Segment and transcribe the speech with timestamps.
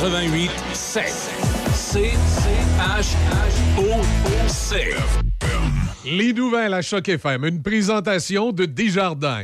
[0.00, 1.04] Choc 88 7.
[1.74, 2.12] C
[2.78, 3.14] H
[3.76, 4.00] O
[4.48, 4.94] C.
[6.06, 9.42] Les nouvelles à Choc FM, une présentation de Desjardins.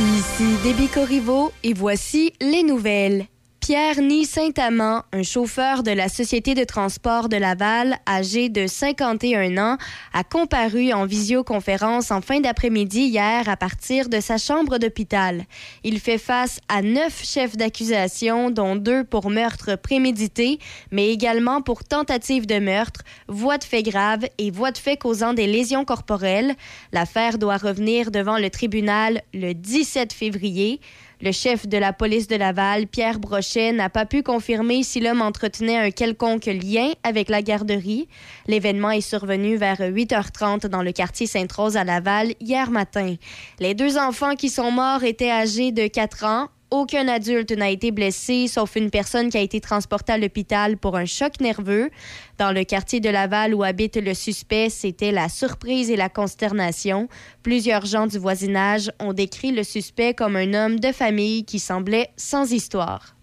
[0.00, 3.26] Ici Déby Corriveau et voici les nouvelles.
[3.66, 9.58] Pierre Ny Saint-Amand, un chauffeur de la Société de transport de Laval, âgé de 51
[9.58, 9.76] ans,
[10.12, 15.46] a comparu en visioconférence en fin d'après-midi hier à partir de sa chambre d'hôpital.
[15.82, 20.60] Il fait face à neuf chefs d'accusation, dont deux pour meurtre prémédité,
[20.92, 25.34] mais également pour tentative de meurtre, voie de fait grave et voie de fait causant
[25.34, 26.54] des lésions corporelles.
[26.92, 30.80] L'affaire doit revenir devant le tribunal le 17 février.
[31.22, 35.22] Le chef de la police de Laval, Pierre Brochet, n'a pas pu confirmer si l'homme
[35.22, 38.06] entretenait un quelconque lien avec la garderie.
[38.46, 43.14] L'événement est survenu vers 8h30 dans le quartier Sainte-Rose à Laval hier matin.
[43.60, 47.92] Les deux enfants qui sont morts étaient âgés de 4 ans, aucun adulte n'a été
[47.92, 51.90] blessé, sauf une personne qui a été transportée à l'hôpital pour un choc nerveux.
[52.38, 57.08] Dans le quartier de Laval où habite le suspect, c'était la surprise et la consternation.
[57.42, 62.10] Plusieurs gens du voisinage ont décrit le suspect comme un homme de famille qui semblait
[62.16, 63.14] sans histoire.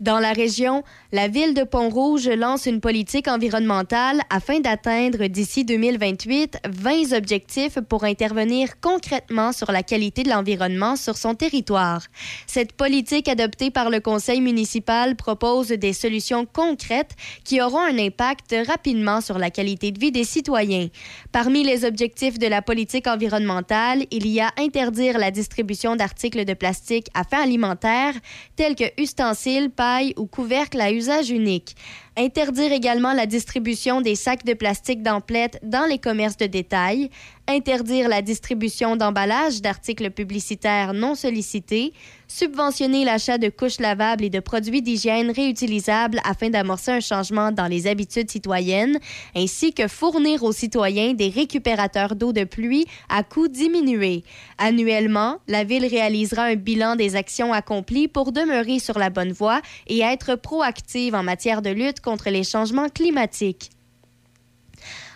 [0.00, 0.82] Dans la région,
[1.16, 8.04] la ville de Pont-Rouge lance une politique environnementale afin d'atteindre d'ici 2028 20 objectifs pour
[8.04, 12.02] intervenir concrètement sur la qualité de l'environnement sur son territoire.
[12.46, 18.54] Cette politique adoptée par le conseil municipal propose des solutions concrètes qui auront un impact
[18.66, 20.88] rapidement sur la qualité de vie des citoyens.
[21.32, 26.52] Parmi les objectifs de la politique environnementale, il y a interdire la distribution d'articles de
[26.52, 28.12] plastique à fin alimentaire
[28.54, 31.74] tels que ustensiles, paille ou couvercles à usage unique.
[32.18, 37.10] Interdire également la distribution des sacs de plastique d'emplettes dans les commerces de détail.
[37.46, 41.92] Interdire la distribution d'emballages d'articles publicitaires non sollicités.
[42.26, 47.66] Subventionner l'achat de couches lavables et de produits d'hygiène réutilisables afin d'amorcer un changement dans
[47.66, 48.98] les habitudes citoyennes,
[49.36, 54.24] ainsi que fournir aux citoyens des récupérateurs d'eau de pluie à coût diminué.
[54.58, 59.60] Annuellement, la Ville réalisera un bilan des actions accomplies pour demeurer sur la bonne voie
[59.86, 63.70] et être proactive en matière de lutte contre les changements climatiques.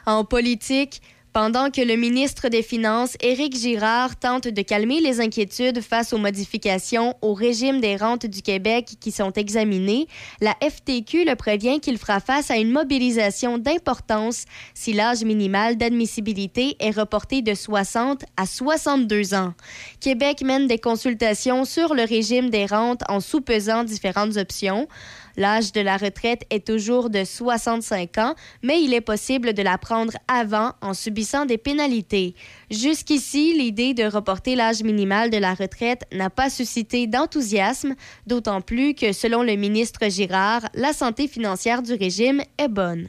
[0.07, 1.01] En politique,
[1.33, 6.19] pendant que le ministre des Finances, Éric Girard, tente de calmer les inquiétudes face aux
[6.19, 10.09] modifications au régime des rentes du Québec qui sont examinées,
[10.41, 14.45] la FTQ le prévient qu'il fera face à une mobilisation d'importance
[14.75, 19.55] si l'âge minimal d'admissibilité est reporté de 60 à 62 ans.
[20.01, 24.89] Québec mène des consultations sur le régime des rentes en sous-pesant différentes options.
[25.37, 29.79] L'âge de la retraite est toujours de 65 ans, mais il est possible de la
[29.79, 32.35] prendre avant en subissant des pénalités.
[32.71, 37.95] Jusqu'ici, l'idée de reporter l'âge minimal de la retraite n'a pas suscité d'enthousiasme,
[38.27, 43.09] d'autant plus que, selon le ministre Girard, la santé financière du régime est bonne.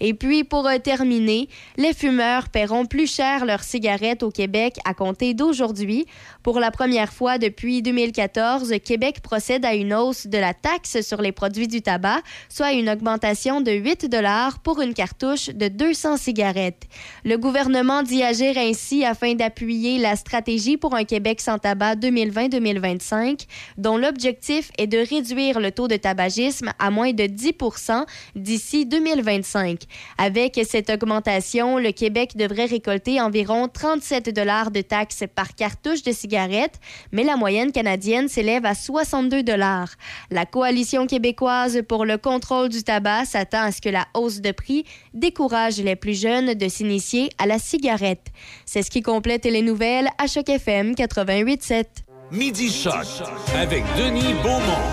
[0.00, 4.94] Et puis, pour euh, terminer, les fumeurs paieront plus cher leurs cigarettes au Québec à
[4.94, 6.06] compter d'aujourd'hui.
[6.42, 11.20] Pour la première fois depuis 2014, Québec procède à une hausse de la taxe sur
[11.20, 16.16] les produits du tabac, soit une augmentation de 8 dollars pour une cartouche de 200
[16.16, 16.84] cigarettes.
[17.24, 23.46] Le gouvernement dit agir ainsi afin d'appuyer la stratégie pour un Québec sans tabac 2020-2025,
[23.76, 28.04] dont l'objectif est de réduire le taux de tabagisme à moins de 10%
[28.36, 29.87] d'ici 2025.
[30.16, 36.12] Avec cette augmentation, le Québec devrait récolter environ 37 dollars de taxes par cartouche de
[36.12, 36.80] cigarettes,
[37.12, 39.90] mais la moyenne canadienne s'élève à 62 dollars.
[40.30, 44.52] La coalition québécoise pour le contrôle du tabac s'attend à ce que la hausse de
[44.52, 48.26] prix décourage les plus jeunes de s'initier à la cigarette.
[48.66, 51.84] C'est ce qui complète les nouvelles à Choc FM 88.7.
[52.30, 53.06] Midi Choc
[53.54, 54.88] avec Denis Beaumont.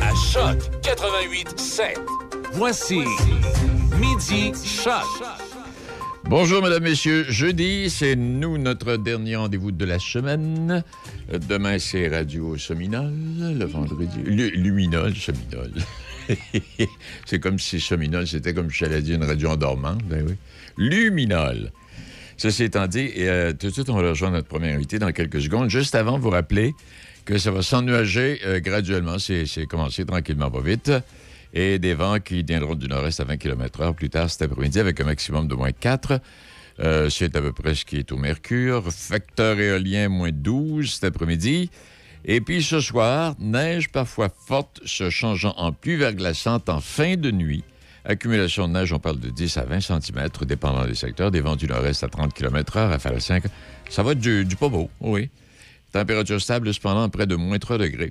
[0.00, 1.96] À Choc 88.7.
[2.52, 3.02] Voici
[4.00, 5.02] Midi Choc.
[6.24, 7.24] Bonjour, mesdames, messieurs.
[7.28, 10.82] Jeudi, c'est nous, notre dernier rendez-vous de la semaine.
[11.48, 13.12] Demain, c'est Radio Seminole.
[13.58, 15.72] Le vendredi, Lu- Luminol, Seminole.
[17.26, 20.02] c'est comme si Seminole, c'était comme si j'allais dire une radio endormante.
[20.04, 20.34] Ben oui.
[20.76, 21.70] Luminol.
[22.36, 25.40] Ceci étant dit, euh, tout de suite, on va rejoindre notre premier invité dans quelques
[25.40, 25.70] secondes.
[25.70, 26.74] Juste avant, vous rappeler
[27.24, 29.18] que ça va s'ennuager euh, graduellement.
[29.18, 30.90] C'est commencé tranquillement, pas vite.
[31.58, 35.00] Et des vents qui viendront du nord-est à 20 km/h plus tard cet après-midi avec
[35.00, 36.20] un maximum de moins 4.
[36.80, 38.92] Euh, c'est à peu près ce qui est au mercure.
[38.92, 41.70] Facteur éolien, moins 12 cet après-midi.
[42.26, 47.30] Et puis ce soir, neige parfois forte se changeant en pluie verglaçante en fin de
[47.30, 47.64] nuit
[48.04, 51.30] Accumulation de neige, on parle de 10 à 20 cm, dépendant des secteurs.
[51.30, 53.44] Des vents du nord-est à 30 km/h, à faire 5.
[53.88, 55.30] Ça va être du, du pas beau, oui.
[55.90, 58.10] Température stable, cependant, près de moins 3 degrés.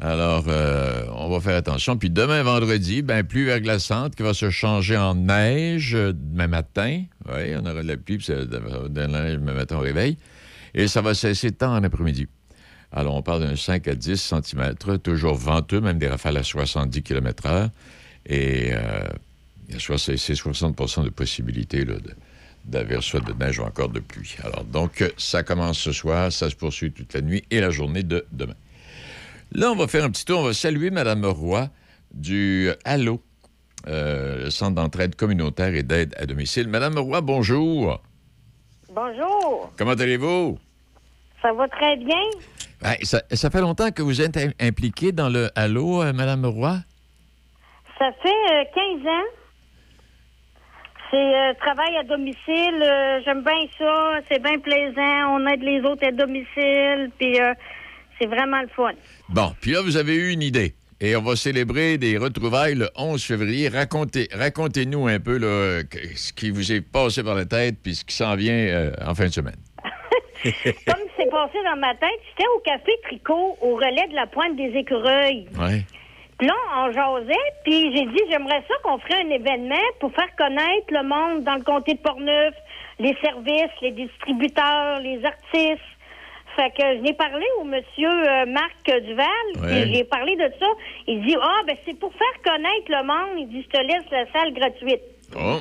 [0.00, 1.96] Alors, euh, on va faire attention.
[1.96, 7.02] Puis demain, vendredi, ben, pluie verglaçante qui va se changer en neige demain matin.
[7.28, 9.80] Oui, on aura de la pluie, puis ça- de de la neige demain matin au
[9.80, 10.16] réveil.
[10.74, 12.28] Et ça va cesser tard en après-midi.
[12.92, 17.02] Alors, on parle d'un 5 à 10 cm, toujours venteux, même des rafales à 70
[17.02, 17.68] km/h.
[18.26, 19.02] Et euh,
[19.78, 21.84] c'est c'est 60% de possibilité
[22.64, 24.36] d'avoir soit de neige ou encore de pluie.
[24.44, 28.04] Alors, donc, ça commence ce soir, ça se poursuit toute la nuit et la journée
[28.04, 28.54] de demain.
[29.52, 30.40] Là, on va faire un petit tour.
[30.40, 31.68] On va saluer Mme Roy
[32.12, 33.22] du Allo,
[33.86, 36.68] euh, le Centre d'entraide communautaire et d'aide à domicile.
[36.68, 38.00] Mme Roy, bonjour.
[38.92, 40.58] Bonjour, Comment allez-vous?
[41.40, 42.20] ça va très bien?
[42.82, 46.46] Ben, ça, ça fait longtemps que vous êtes im- impliquée dans le Allo, euh, Mme
[46.46, 46.78] Roy?
[47.98, 49.24] Ça fait euh, 15 ans.
[51.10, 52.82] C'est euh, travail à domicile.
[52.82, 54.20] euh, J'aime bien ça.
[54.28, 55.36] C'est bien plaisant.
[55.36, 57.10] On aide les autres à domicile.
[57.18, 57.54] Puis euh,
[58.20, 58.92] c'est vraiment le fun.
[59.28, 60.74] Bon, puis là, vous avez eu une idée.
[61.00, 63.68] Et on va célébrer des retrouvailles le 11 février.
[63.68, 65.82] Racontez, racontez-nous un peu là,
[66.16, 69.14] ce qui vous est passé par la tête puis ce qui s'en vient euh, en
[69.14, 69.58] fin de semaine.
[70.42, 74.56] Comme c'est passé dans ma tête, j'étais au café Tricot, au relais de la pointe
[74.56, 75.46] des écureuils.
[75.58, 75.84] Ouais.
[76.38, 80.34] Puis là, on jasait, puis j'ai dit, j'aimerais ça qu'on ferait un événement pour faire
[80.36, 82.54] connaître le monde dans le comté de Portneuf,
[82.98, 85.82] les services, les distributeurs, les artistes.
[86.58, 89.26] Fait que je n'ai parlé au monsieur euh, Marc Duval,
[89.62, 89.92] Ouais.
[89.94, 90.66] j'ai parlé de ça.
[91.06, 93.38] Il dit, ah, ben c'est pour faire connaître le monde.
[93.38, 95.02] Il dit, je te laisse la salle gratuite.
[95.32, 95.60] Bon.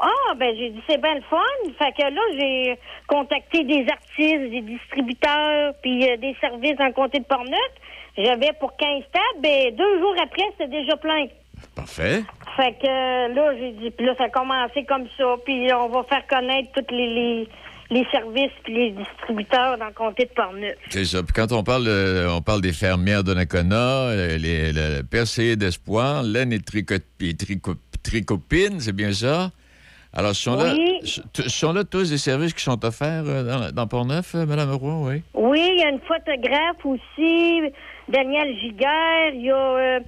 [0.00, 1.36] Ah, ben j'ai dit c'est bien le fun.
[1.78, 2.78] Fait que là, j'ai
[3.08, 7.58] contacté des artistes, des distributeurs, puis euh, des services dans le comté de Portneuf.
[8.16, 11.26] J'avais pour 15 tables, ben deux jours après, c'était déjà plein.
[11.74, 12.22] Parfait.
[12.56, 15.34] Fait que euh, là, j'ai dit, puis là, ça a commencé comme ça.
[15.44, 17.48] Puis on va faire connaître tous les, les,
[17.90, 20.76] les services puis les distributeurs dans le comté de Portneuf.
[20.90, 21.22] C'est ça.
[21.22, 26.22] Puis quand on parle, euh, on parle des fermières de Nakona, euh, les, le d'espoir,
[26.22, 26.96] laine et, tricot,
[28.02, 29.50] tricopine, c'est bien ça?
[30.12, 31.00] Alors, ce sont, là, Oui.
[31.04, 34.46] ce ce sont là tous des services qui sont offerts euh, dans, dans Port-Neuf, euh,
[34.46, 35.22] Mme Roy, oui?
[35.34, 37.60] Oui, il y a une photographe aussi,
[38.08, 39.34] Daniel Giguère.
[39.34, 40.00] Il y a euh,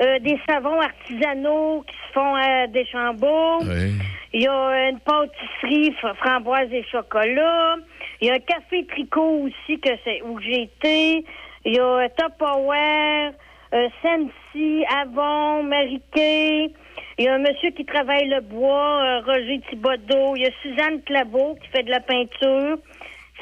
[0.00, 3.60] euh, des savons artisanaux qui se font à Deschambault.
[3.62, 3.92] Oui.
[4.32, 7.76] Il y a une pâtisserie framboise et chocolat.
[8.20, 11.24] Il y a un café tricot aussi que c'est où j'ai été.
[11.64, 13.32] Il y a euh, Tupperware,
[13.72, 16.72] euh, Sensi, Avon, Mariquet.
[17.16, 20.34] Il y a un monsieur qui travaille le bois, euh, Roger Thibodeau.
[20.34, 22.78] Il y a Suzanne Claveau qui fait de la peinture.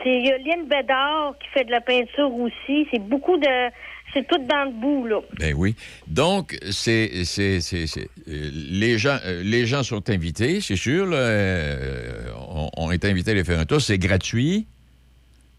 [0.02, 2.87] C'est il y a Lynn Bédard qui fait de la peinture aussi.
[2.90, 3.71] C'est beaucoup de
[4.14, 5.21] c'est tout dans le bout là.
[5.38, 5.75] Ben oui.
[6.07, 11.07] Donc, c'est, c'est, c'est, c'est- euh, les, gens, euh, les gens sont invités, c'est sûr.
[11.07, 13.81] là, euh, on, on est invités à les faire un tour.
[13.81, 14.66] C'est gratuit?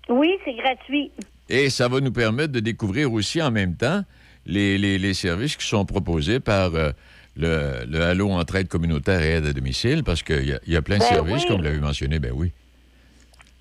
[0.10, 1.12] Oui, c'est gratuit.
[1.50, 4.04] Et ça va nous permettre de découvrir aussi en même temps
[4.46, 6.92] les, les- les services qui sont proposés par euh,
[7.36, 10.76] le, le Halo Entraide communautaire et aide à domicile, parce qu'il y, a- il y
[10.76, 11.48] a plein de Ben services, oui.
[11.48, 12.52] comme vous l'avez mentionné, ben oui.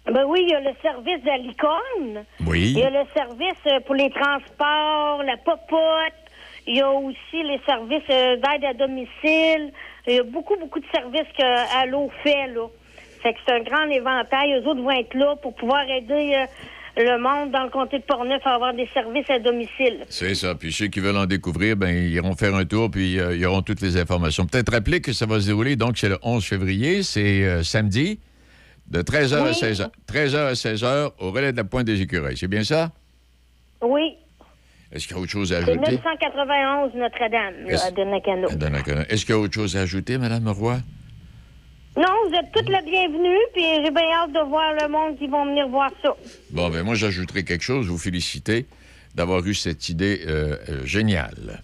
[0.07, 2.25] Ben oui, il y a le service de licorne.
[2.47, 2.73] Oui.
[2.75, 6.13] Il y a le service euh, pour les transports, la popote.
[6.67, 9.73] Il y a aussi les services euh, d'aide à domicile.
[10.07, 12.67] Il y a beaucoup, beaucoup de services que Allo fait, là.
[13.23, 14.53] Fait que c'est un grand éventail.
[14.55, 16.47] Eux autres vont être là pour pouvoir aider euh,
[16.97, 20.05] le monde dans le comté de Portneuf à avoir des services à domicile.
[20.09, 20.55] C'est ça.
[20.55, 23.47] Puis ceux qui veulent en découvrir, ben ils iront faire un tour, puis euh, ils
[23.47, 24.47] auront toutes les informations.
[24.47, 28.19] Peut-être rappeler que ça va se dérouler, donc c'est le 11 février, c'est euh, samedi,
[28.93, 29.51] de 13h à Oui.
[29.53, 29.89] 16h.
[30.07, 32.37] 13h à 16h, au relais de la Pointe des Écureuils.
[32.37, 32.93] C'est bien ça?
[33.81, 34.17] Oui,
[34.93, 35.75] Est-ce qu'il y a autre chose à ajouter?
[35.79, 38.49] 991 Notre-Dame, à Donnacano.
[39.09, 40.79] Est-ce qu'il y a autre chose à ajouter, Mme Roy?
[41.97, 45.27] Non, vous êtes toutes la bienvenue, puis j'ai bien hâte de voir le monde qui
[45.27, 46.15] vont venir voir ça.
[46.51, 47.87] Bon, ben moi, j'ajouterai quelque chose.
[47.89, 48.67] Vous féliciter
[49.15, 51.63] d'avoir eu cette idée euh, euh, géniale.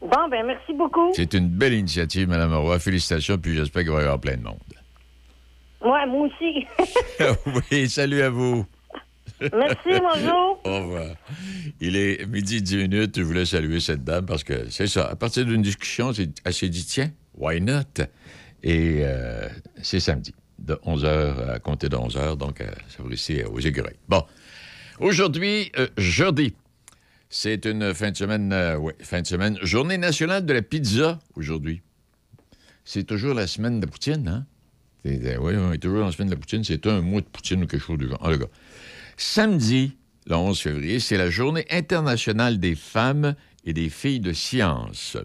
[0.00, 1.12] Bon, ben merci beaucoup.
[1.14, 2.78] C'est une belle initiative, Mme Roy.
[2.78, 4.58] Félicitations, puis j'espère qu'il va y avoir plein de monde.
[5.82, 6.66] Ouais, moi aussi.
[7.70, 8.66] oui, salut à vous.
[9.40, 10.60] merci, bonjour.
[10.64, 11.14] Au revoir.
[11.80, 13.18] Il est midi 10 minutes.
[13.18, 15.06] Je voulais saluer cette dame parce que c'est ça.
[15.08, 16.12] À partir d'une discussion,
[16.44, 17.82] elle s'est dit, tiens, why not?
[18.62, 19.48] Et euh,
[19.82, 23.98] c'est samedi, de 11h à compter de 11h, donc euh, ça va ici aux écureuils.
[24.08, 24.24] Bon.
[24.98, 26.54] Aujourd'hui, euh, jeudi,
[27.28, 31.18] c'est une fin de semaine, euh, ouais, fin de semaine, journée nationale de la pizza
[31.34, 31.82] aujourd'hui.
[32.84, 34.46] C'est toujours la semaine de poutine, hein?
[35.06, 36.64] Oui, on est toujours dans la semaine de la poutine.
[36.64, 38.18] C'est un mois de poutine ou quelque chose du genre.
[38.20, 38.46] En tout cas,
[39.16, 39.96] Samedi,
[40.26, 43.34] le 11 février, c'est la journée internationale des femmes
[43.64, 45.16] et des filles de science.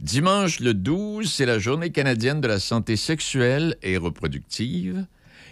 [0.00, 5.06] Dimanche le 12, c'est la journée canadienne de la santé sexuelle et reproductive.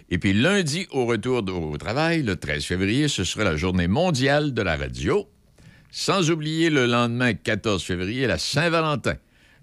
[0.09, 4.53] Et puis lundi, au retour au travail, le 13 février, ce sera la journée mondiale
[4.53, 5.27] de la radio.
[5.89, 9.15] Sans oublier le lendemain, 14 février, la Saint-Valentin.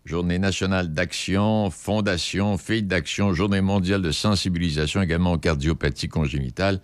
[0.08, 6.80] Journée nationale d'action, fondation, fille d'action, journée mondiale de sensibilisation également aux cardiopathie congénitale,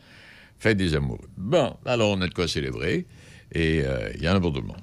[0.59, 1.27] fête des amoureux.
[1.39, 3.07] Bon, alors on a de quoi célébrer
[3.51, 4.83] et euh, il y en a pour tout le monde.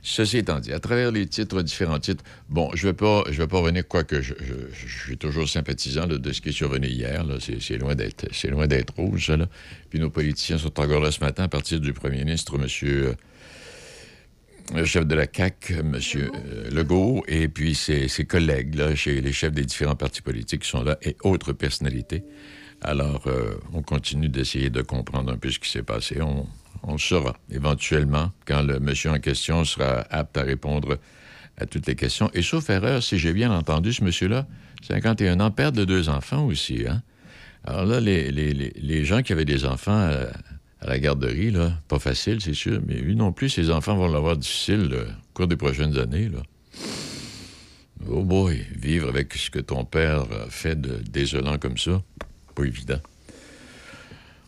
[0.00, 3.36] Ceci étant dit, à travers les titres, différents titres, bon, je ne vais, pas, je
[3.36, 4.32] vais pas revenir, quoique je,
[4.72, 7.22] je, suis toujours sympathisant de ce qui est survenu hier.
[7.60, 9.36] C'est loin d'être loin d'être rouge, ça.
[9.36, 9.46] Là.
[9.90, 12.66] Puis nos politiciens sont encore là ce matin à partir du premier ministre, M
[14.72, 15.98] le chef de la CAC, M.
[16.16, 20.68] Euh, Legault, et puis ses, collègues, là, chez les chefs des différents partis politiques qui
[20.68, 22.24] sont là, et autres personnalités.
[22.80, 26.20] Alors, euh, on continue d'essayer de comprendre un peu ce qui s'est passé.
[26.22, 26.46] On,
[26.82, 30.98] on saura éventuellement quand le monsieur en question sera apte à répondre
[31.56, 32.30] à toutes les questions.
[32.34, 34.46] Et sauf erreur, si j'ai bien entendu, ce monsieur-là,
[34.82, 36.84] 51 ans, père de deux enfants aussi.
[36.88, 37.02] Hein?
[37.64, 40.26] Alors là, les, les, gens qui avaient des enfants euh,
[40.84, 41.72] à la garderie, là.
[41.88, 45.46] Pas facile, c'est sûr, mais lui non plus, ses enfants vont l'avoir difficile au cours
[45.46, 46.40] des prochaines années, là.
[48.10, 52.02] Oh boy, vivre avec ce que ton père a fait de désolant comme ça,
[52.54, 53.00] pas évident.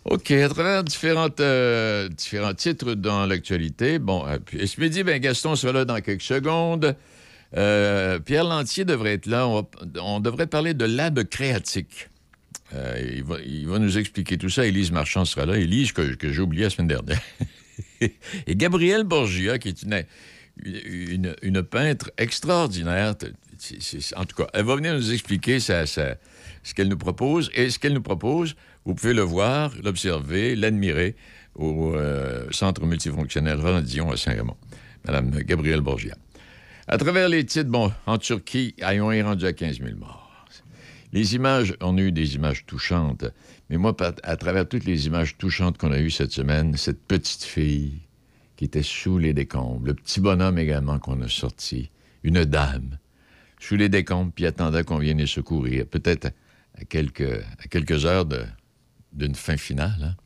[0.04, 3.98] OK, à travers différentes, euh, différents titres dans l'actualité.
[3.98, 6.94] Bon, euh, puis, ce midi, ben, Gaston sera là dans quelques secondes.
[7.56, 9.48] Euh, Pierre Lantier devrait être là.
[9.48, 9.66] On,
[10.00, 12.08] on devrait parler de lab créatique.
[12.74, 14.66] Euh, il, va, nous expliquer tout ça.
[14.66, 15.56] Élise Marchand sera là.
[15.56, 17.20] Élise, que, j'ai oublié la semaine dernière.
[18.00, 19.82] Et Gabrielle Borgia, qui est
[20.62, 23.14] une, peintre extraordinaire.
[24.16, 26.14] en tout cas, elle va venir nous expliquer ce
[26.74, 27.50] qu'elle nous propose.
[27.54, 31.14] Et ce qu'elle nous propose, vous pouvez le voir, l'observer, l'admirer
[31.54, 34.56] au euh, Centre multifonctionnel Roland à Saint-Raymond.
[35.06, 36.16] Madame Gabrielle Borgia.
[36.88, 40.25] À travers les titres, bon, en Turquie, on est rendu à 15 000 morts.
[41.16, 43.24] Les images, on a eu des images touchantes,
[43.70, 47.42] mais moi, à travers toutes les images touchantes qu'on a eues cette semaine, cette petite
[47.42, 48.02] fille
[48.54, 51.90] qui était sous les décombres, le petit bonhomme également qu'on a sorti,
[52.22, 52.98] une dame,
[53.58, 56.32] sous les décombres, puis attendait qu'on vienne les secourir, peut-être
[56.74, 58.26] à quelques, heures
[59.14, 60.02] d'une fin finale.
[60.02, 60.16] Hein.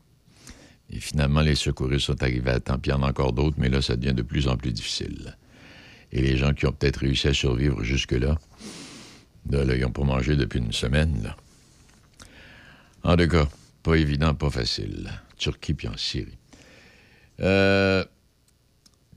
[0.90, 3.58] Et finalement, les secouristes sont arrivés à temps, puis il y en a encore d'autres,
[3.58, 5.36] mais là, ça devient de plus en plus difficile.
[6.10, 8.40] Et les gens qui ont peut-être réussi à survivre jusque-là,
[9.48, 11.34] Là, ils pas mangé depuis une semaine.
[13.02, 13.48] En tout cas,
[13.82, 15.10] pas évident, pas facile.
[15.38, 16.36] Turquie puis en Syrie.
[17.40, 18.04] Euh,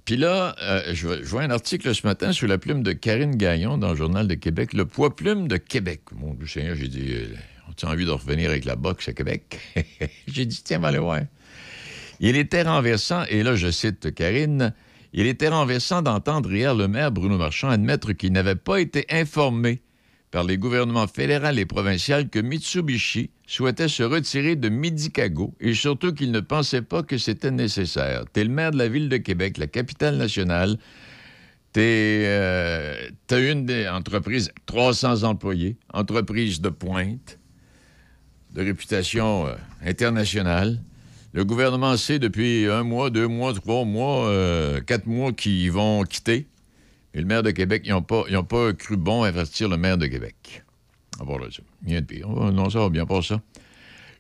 [0.06, 3.78] puis là, euh, je, vois un article ce matin sur la plume de Karine Gaillon
[3.78, 6.02] dans le Journal de Québec, le poids plume de Québec.
[6.14, 7.28] Mon Dieu Seigneur, j'ai dit, euh,
[7.68, 9.60] on a envie de revenir avec la boxe à Québec?
[10.28, 11.22] j'ai dit, tiens, allez voir.
[12.20, 14.74] Il était renversant, et là, je cite Karine,
[15.14, 19.82] il était renversant d'entendre hier le maire Bruno Marchand admettre qu'il n'avait pas été informé
[20.34, 26.12] par les gouvernements fédéral et provincial que Mitsubishi souhaitait se retirer de Medicago et surtout
[26.12, 28.26] qu'il ne pensait pas que c'était nécessaire.
[28.34, 30.80] T'es le maire de la ville de Québec, la capitale nationale.
[31.72, 37.38] T'es euh, une des entreprises, 300 employés, entreprise de pointe,
[38.56, 39.54] de réputation euh,
[39.86, 40.82] internationale.
[41.34, 46.02] Le gouvernement sait depuis un mois, deux mois, trois mois, euh, quatre mois qu'ils vont
[46.02, 46.48] quitter.
[47.14, 50.64] Et le maire de Québec, ils n'ont pas, cru bon investir le maire de Québec.
[51.20, 51.48] Ah, bon, là,
[51.86, 52.28] rien de pire.
[52.28, 53.40] Non, ça va bien pour ça.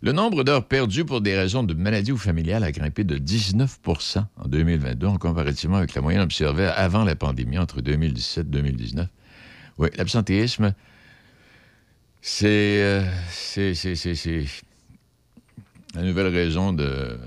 [0.01, 4.25] Le nombre d'heures perdues pour des raisons de maladie ou familiale a grimpé de 19%
[4.35, 9.07] en 2022 en comparativement avec la moyenne observée avant la pandémie entre 2017 et 2019.
[9.77, 10.73] Oui, l'absentéisme,
[12.43, 14.45] euh, c'est, c'est,
[15.95, 17.17] la nouvelle raison de...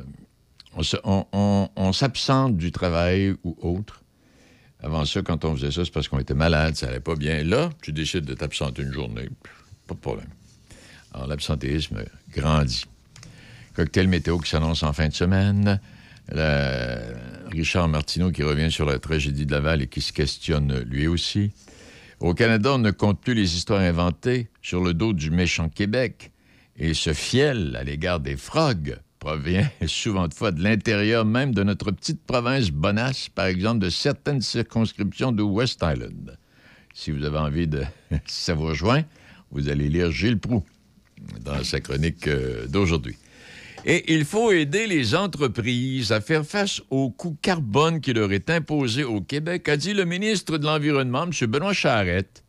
[1.03, 4.03] on s'absente du travail ou autre
[4.87, 7.43] avant ça, quand on faisait ça, c'est parce qu'on était malade, ça allait pas bien.
[7.43, 9.29] Là, tu décides de t'absenter une journée,
[9.89, 10.29] pas de problème.
[11.13, 12.85] Alors, l'absentéisme grandit.
[13.75, 15.81] Cocktail météo qui s'annonce en fin de semaine.
[17.51, 21.51] Richard Martineau qui revient sur la tragédie de Laval et qui se questionne lui aussi.
[22.21, 26.31] Au Canada, on ne compte plus les histoires inventées sur le dos du méchant Québec
[26.77, 31.63] et ce fiel à l'égard des frogs provient souvent de fois de l'intérieur même de
[31.63, 36.39] notre petite province bonasse, par exemple de certaines circonscriptions de West Island.
[36.95, 37.83] Si vous avez envie de...
[38.27, 40.65] si ça vous allez lire Gilles Proux
[41.45, 43.17] dans sa chronique euh, d'aujourd'hui.
[43.85, 48.51] Et il faut aider les entreprises à faire face au coût carbone qui leur est
[48.51, 51.47] imposé au Québec, a dit le ministre de l'Environnement, M.
[51.47, 52.43] Benoît Charette,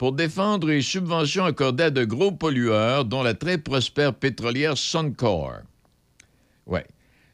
[0.00, 5.58] pour défendre les subventions accordées à de gros pollueurs, dont la très prospère pétrolière Suncor.
[6.66, 6.80] Oui.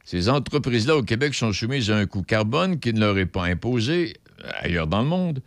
[0.05, 3.45] Ces entreprises-là au Québec sont soumises à un coût carbone qui ne leur est pas
[3.45, 4.17] imposé
[4.59, 5.43] ailleurs dans le monde.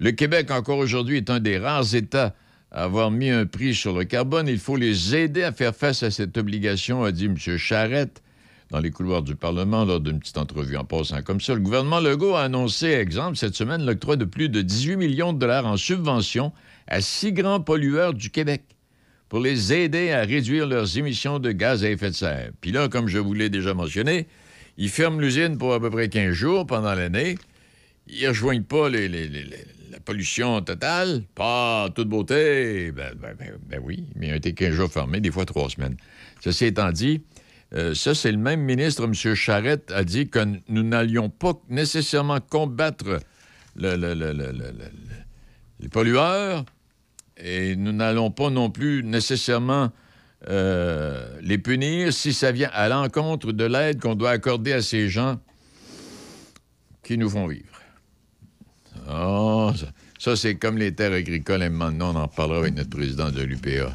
[0.00, 2.34] Le Québec, encore aujourd'hui, est un des rares États
[2.72, 4.48] à avoir mis un prix sur le carbone.
[4.48, 7.36] Il faut les aider à faire face à cette obligation, a dit M.
[7.56, 8.20] Charette
[8.74, 11.54] dans les couloirs du Parlement lors d'une petite entrevue en passant comme ça.
[11.54, 15.38] Le gouvernement Legault a annoncé, exemple, cette semaine, l'octroi de plus de 18 millions de
[15.38, 16.52] dollars en subvention
[16.88, 18.62] à six grands pollueurs du Québec
[19.28, 22.50] pour les aider à réduire leurs émissions de gaz à effet de serre.
[22.60, 24.26] Puis là, comme je vous l'ai déjà mentionné,
[24.76, 27.36] ils ferment l'usine pour à peu près 15 jours pendant l'année.
[28.08, 31.22] Ils ne rejoignent pas la pollution totale.
[31.36, 32.90] Pas toute beauté.
[32.90, 35.70] Ben, ben- ben- ben oui, mais ils ont été 15 jours fermés, des fois trois
[35.70, 35.96] semaines.
[36.40, 37.22] Ceci étant dit,
[37.72, 39.14] euh, ça, c'est le même ministre, M.
[39.34, 43.20] Charette, a dit que nous n'allions pas nécessairement combattre
[43.76, 44.90] le- le- le- le- le- le-
[45.80, 46.64] les pollueurs
[47.36, 49.90] et nous n'allons pas non plus nécessairement
[50.48, 55.08] euh, les punir si ça vient à l'encontre de l'aide qu'on doit accorder à ces
[55.08, 55.40] gens
[57.02, 57.64] qui nous font vivre.
[59.10, 59.86] Oh, ça,
[60.18, 61.62] ça, c'est comme les terres agricoles.
[61.62, 63.94] Et maintenant, on en parlera avec notre président de l'UPA.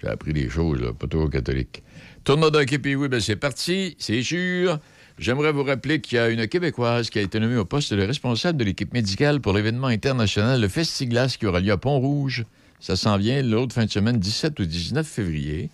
[0.00, 1.83] J'ai appris des choses, là, pas trop catholique.
[2.24, 4.78] Tournoi d'hockey, puis oui, ben c'est parti, c'est sûr.
[5.18, 8.02] J'aimerais vous rappeler qu'il y a une Québécoise qui a été nommée au poste de
[8.02, 12.46] responsable de l'équipe médicale pour l'événement international, le Festiglas, qui aura lieu à Pont-Rouge.
[12.80, 15.68] Ça s'en vient l'autre fin de semaine, 17 ou 19 février.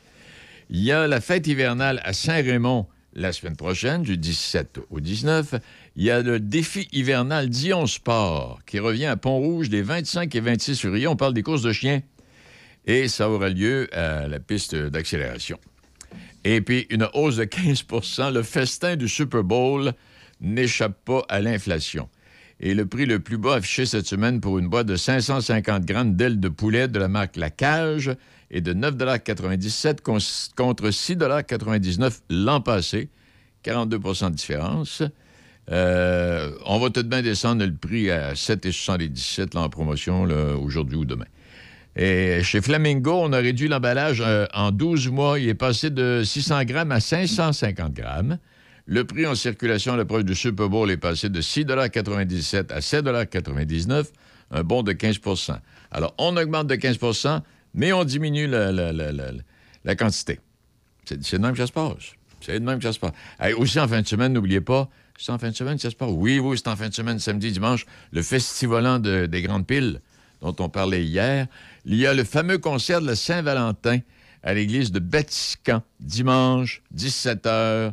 [0.71, 5.55] Il y a la fête hivernale à Saint-Raymond la semaine prochaine, du 17 au 19.
[5.95, 10.41] Il y a le défi hivernal Dion Sport qui revient à Pont-Rouge les 25 et
[10.41, 11.07] 26 février.
[11.07, 12.03] On parle des courses de chiens.
[12.87, 15.61] Et ça aura lieu à la piste d'accélération.
[16.44, 19.92] Et puis, une hausse de 15% Le festin du Super Bowl
[20.40, 22.09] n'échappe pas à l'inflation.
[22.61, 26.14] Et le prix le plus bas affiché cette semaine pour une boîte de 550 grammes
[26.14, 28.11] d'ailes de poulet de la marque La Cage
[28.50, 30.18] est de 9,97 con-
[30.57, 33.09] contre 6,99 l'an passé.
[33.64, 35.03] 42% de différence.
[35.70, 40.96] Euh, on va tout de même descendre le prix à 7,77 là, en promotion aujourd'hui
[40.96, 41.26] ou demain.
[42.03, 45.39] Et chez Flamingo, on a réduit l'emballage euh, en 12 mois.
[45.39, 48.39] Il est passé de 600 grammes à 550 grammes.
[48.87, 54.07] Le prix en circulation à l'approche du Super Bowl est passé de 6,97 à 7,99
[54.53, 55.57] un bond de 15%
[55.91, 57.43] Alors, on augmente de 15%
[57.75, 60.41] mais on diminue la, la- la- la- quantité.
[61.05, 62.15] C'est de même que ça se passe.
[62.41, 63.13] C'est de même que ça se passe.
[63.59, 66.09] Aussi, en fin de semaine, n'oubliez pas, c'est en fin de semaine ça se passe.
[66.13, 70.01] Oui, oui, c'est en fin de semaine, samedi, dimanche, le festivolant de- des Grandes Piles,
[70.41, 71.47] dont on parlait hier.
[71.87, 74.01] Il y a le fameux concert de la Saint-Valentin
[74.43, 77.93] à l'église de Batiscan, dimanche, 17h.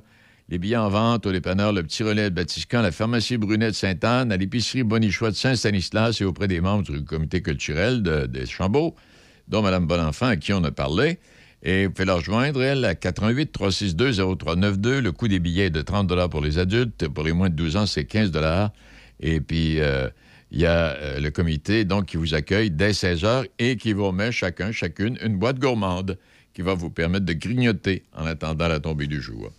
[0.49, 3.75] Les billets en vente au dépanneur Le Petit Relais de Batiscan, la pharmacie Brunet de
[3.75, 8.45] Sainte-Anne, à l'épicerie Bonichois de Saint-Stanislas et auprès des membres du comité culturel de, de
[8.45, 8.95] Chambault,
[9.47, 11.19] dont Mme Bonenfant, à qui on a parlé.
[11.63, 15.01] Et vous pouvez la rejoindre, elle, à 88 362 0392.
[15.01, 17.07] Le coût des billets est de 30 pour les adultes.
[17.07, 18.31] Pour les moins de 12 ans, c'est 15
[19.19, 20.09] Et puis, euh,
[20.51, 23.93] il y a euh, le comité donc, qui vous accueille dès 16 heures et qui
[23.93, 26.17] vous remet chacun, chacune, une boîte gourmande
[26.53, 29.51] qui va vous permettre de grignoter en attendant la tombée du jour.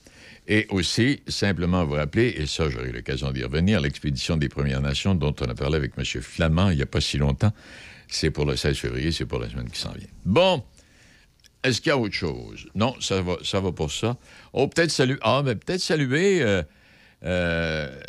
[0.49, 5.15] Et aussi, simplement vous rappeler, et ça, j'aurai l'occasion d'y revenir, l'expédition des Premières Nations
[5.15, 6.05] dont on a parlé avec M.
[6.05, 7.53] Flamand il n'y a pas si longtemps.
[8.09, 10.09] C'est pour le 16 février, c'est pour la semaine qui s'en vient.
[10.25, 10.65] Bon,
[11.63, 12.67] est-ce qu'il y a autre chose?
[12.75, 14.17] Non, ça va, ça va pour ça.
[14.55, 15.19] Oh, peut-être saluer.
[15.21, 16.63] Ah, mais peut-être saluer euh,
[17.25, 18.01] euh,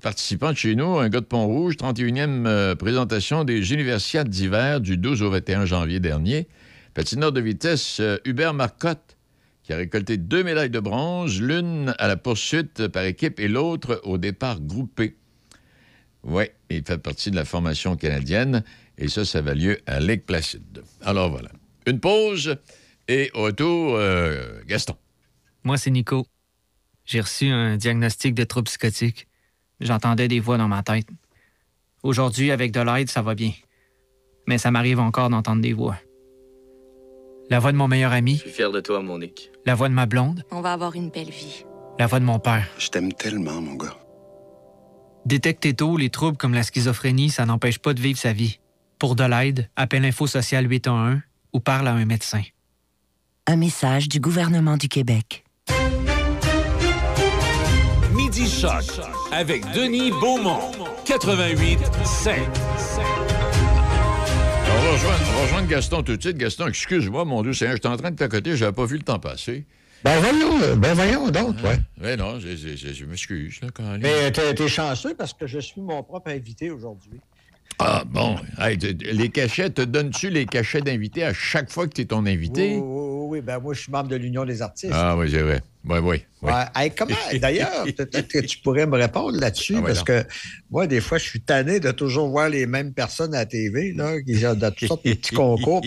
[0.00, 4.96] participant de chez nous, un gars de Pont-Rouge, 31e euh, présentation des Universiades d'hiver du
[4.96, 6.48] 12 au 21 janvier dernier.
[6.94, 9.16] Patineur de vitesse, euh, Hubert Marcotte,
[9.62, 14.00] qui a récolté deux médailles de bronze, l'une à la poursuite par équipe et l'autre
[14.04, 15.16] au départ groupé.
[16.22, 18.62] Oui, il fait partie de la formation canadienne
[18.98, 20.82] et ça, ça va lieu à Lake Placide.
[21.02, 21.50] Alors voilà.
[21.86, 22.56] Une pause
[23.08, 24.96] et au retour, euh, Gaston.
[25.64, 26.26] Moi, c'est Nico.
[27.04, 29.26] J'ai reçu un diagnostic de trouble psychotique.
[29.80, 31.06] J'entendais des voix dans ma tête.
[32.02, 33.52] Aujourd'hui, avec de l'aide, ça va bien.
[34.46, 35.96] Mais ça m'arrive encore d'entendre des voix.
[37.50, 39.50] La voix de mon meilleur ami, Je suis fier de toi, Monique.
[39.66, 41.64] la voix de ma blonde, On va avoir une belle vie.
[41.98, 42.66] la voix de mon père.
[42.78, 43.96] Je t'aime tellement, mon gars.
[45.26, 48.58] Détecter tôt les troubles comme la schizophrénie, ça n'empêche pas de vivre sa vie.
[48.98, 51.18] Pour de l'aide, appelle Info Social 811
[51.52, 52.42] ou parle à un médecin.
[53.46, 55.44] Un message du gouvernement du Québec.
[58.32, 58.84] Midi Choc
[59.32, 60.70] avec Denis Beaumont.
[61.04, 62.38] 88 5.
[62.38, 62.42] On
[64.68, 66.36] va, rejoindre, on va rejoindre Gaston tout de suite.
[66.38, 69.18] Gaston, excuse-moi, mon Dieu, Seigneur, j'étais en train de t'accoter, j'avais pas vu le temps
[69.18, 69.64] passer.
[70.04, 71.80] Ben voyons, euh, ben voyons donc, ouais.
[72.00, 73.58] Oui, non, je, je- je- je m'excuse.
[73.62, 74.00] là, quand même.
[74.00, 77.18] Mais euh, t'es t'es chanceux parce que je suis mon propre invité aujourd'hui.
[77.80, 78.36] Ah, bon.
[78.60, 82.26] Hey, les cachets, te donnes-tu les cachets d'invité à chaque fois que tu es ton
[82.26, 82.76] invité?
[82.76, 82.99] Oui, oui,
[83.30, 83.40] oui.
[83.40, 84.92] Ben, moi, je suis membre de l'Union des artistes.
[84.94, 85.60] Ah oui, c'est vrai.
[85.86, 86.22] Oui, oui.
[86.42, 86.50] oui.
[86.52, 86.64] Ouais.
[86.76, 90.24] Hey, comment, d'ailleurs, peut-être que tu pourrais me répondre là-dessus, Ah parce que
[90.70, 93.92] moi, des fois, je suis tanné de toujours voir les mêmes personnes à la TV,
[93.94, 95.80] là, qui ont de toutes sortes de petits concours.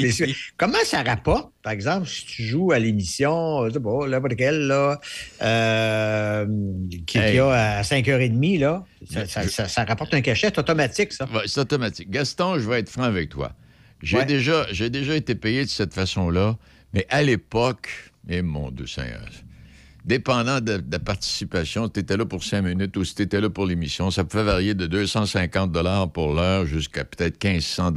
[0.57, 4.99] Comment ça rapporte, par exemple, si tu joues à l'émission, je sais pas, là,
[5.41, 6.45] euh,
[6.89, 7.39] qui, qui Hey.
[7.39, 11.25] a à 5h30, là, ça, ça- ça- ça rapporte un cachet, c'est automatique, ça.
[11.25, 12.09] Ouais, c'est automatique.
[12.09, 13.51] Gaston, je vais être franc avec toi.
[14.01, 14.25] J'ai Ouais.
[14.25, 16.57] déjà, j'ai déjà été payé de cette façon-là,
[16.93, 17.89] mais à l'époque,
[18.27, 19.27] et mon Dieu Seigneur,
[20.05, 23.41] dépendant de, de la participation, tu étais là pour cinq minutes ou si tu étais
[23.41, 27.93] là pour l'émission, ça pouvait varier de 250 pour l'heure jusqu'à peut-être 1500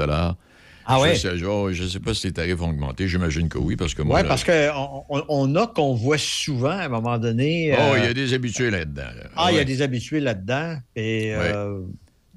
[0.88, 1.14] Ah ouais?
[1.16, 3.09] Je sais, je, je sais pas si les tarifs ont augmenté.
[3.09, 4.20] J'imagine que oui, parce que moi.
[4.20, 7.72] Oui, parce qu'on on, a qu'on voit souvent à un moment donné.
[7.72, 9.02] Oh, euh, il y a des habitués là-dedans.
[9.02, 9.30] là.
[9.37, 10.76] Ah, il y a des habitués là-dedans.
[10.94, 11.52] Et, Ouais.
[11.52, 11.80] euh,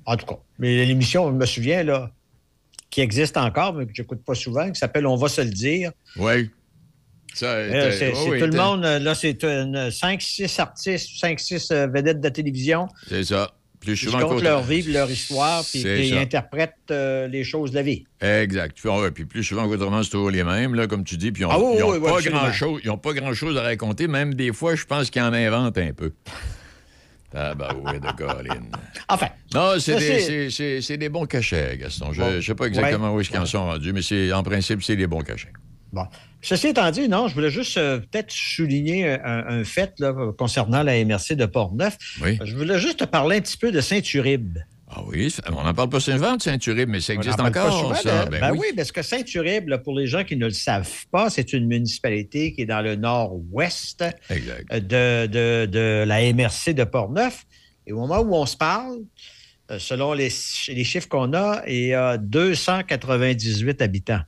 [0.06, 2.12] en tout cas, mais l'émission, je me souviens, là,
[2.90, 5.50] qui existe encore, mais que je n'écoute pas souvent, qui s'appelle On va se le
[5.50, 5.92] dire.
[6.18, 6.50] Oui.
[7.44, 12.30] Euh, c'est oh, oui, tout le monde, euh, là, c'est 5-6 artistes, 5-6 vedettes de
[12.30, 13.52] télévision C'est ça.
[13.80, 17.72] Plus qui souvent racontent qu'autre- leur vie, leur histoire, puis qui interprètent euh, les choses
[17.72, 18.04] de la vie.
[18.20, 18.78] Exact.
[18.78, 21.32] Puis, puis plus souvent qu'autrement, c'est toujours les mêmes, là, comme tu dis.
[21.32, 22.42] Puis ils n'ont Ah oui, oui, oui, pas absolument.
[22.42, 24.08] grand-chose ils ont pas grand-chose à raconter.
[24.08, 26.12] Même des fois, je pense qu'ils en inventent un peu.
[27.34, 28.62] Ah, bah oui, de Colin.
[29.08, 32.12] Enfin, Non, c'est des, bons cachets, Gaston.
[32.12, 32.32] Je Bon.
[32.36, 33.16] ne sais pas exactement Ouais.
[33.18, 35.54] où est-ce qu'ils en sont rendus, mais en principe, c'est des bons cachets.
[35.92, 36.06] Bon.
[36.42, 40.84] Ceci étant dit, non, je voulais juste euh, peut-être souligner un, un fait là, concernant
[40.84, 41.98] la MRC de Port-Neuf.
[42.22, 42.40] Oui.
[42.44, 44.60] Je voulais juste te parler un petit peu de Saint-Uribe.
[44.92, 48.26] Ah oui, on n'en parle pas souvent de Saint-Uribe, mais ça existe encore, souvent, ça.
[48.26, 48.58] Ben, ben oui.
[48.62, 48.68] oui.
[48.76, 52.62] parce que Saint-Uribe, pour les gens qui ne le savent pas, c'est une municipalité qui
[52.64, 54.74] est dans le nord-ouest Exact.
[54.74, 57.46] de, de- de la MRC de Port-Neuf.
[57.86, 58.98] Et au moment où on se parle,
[59.70, 60.30] euh, selon les,
[60.70, 64.22] les chiffres qu'on a, il y a 298 habitants.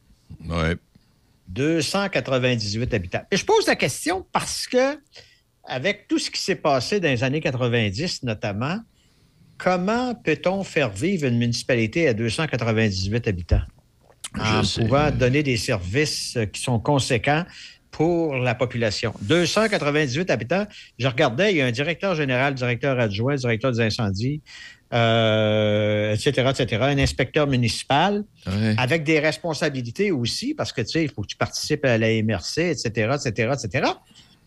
[0.48, 0.76] Ouais.
[1.48, 3.22] 298 habitants.
[3.32, 5.00] Et je pose la question parce que,
[5.66, 8.80] avec tout ce qui s'est passé dans les années 90 notamment,
[9.64, 13.62] comment peut-on faire vivre une municipalité à 298 habitants?
[14.40, 14.82] En Je sais.
[14.82, 17.44] pouvant donner des services euh, qui sont conséquents
[17.92, 19.14] pour la population.
[19.22, 20.66] 298 habitants.
[20.98, 24.42] Je regardais, il y a un directeur général, directeur adjoint, directeur des incendies,
[24.94, 28.76] euh, etc., etc., un inspecteur municipal Ouais.
[28.78, 32.08] avec des responsabilités aussi, parce que, tu sais, il faut que tu participes à la
[32.24, 33.92] MRC, etc., etc., etc.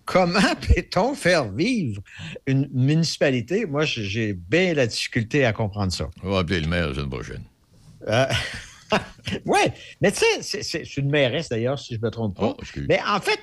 [0.04, 0.40] Comment
[0.74, 2.02] peut-on faire vivre
[2.46, 3.66] une municipalité?
[3.66, 6.08] Moi, j'ai- bien la difficulté à comprendre ça.
[6.22, 7.42] On va appeler le maire la semaine prochaine.
[9.46, 9.60] oui,
[10.00, 12.46] mais tu sais, c'est- une mairesse d'ailleurs, si je ne me trompe pas.
[12.48, 12.86] Oh, excuse.
[12.88, 13.40] Mais en fait,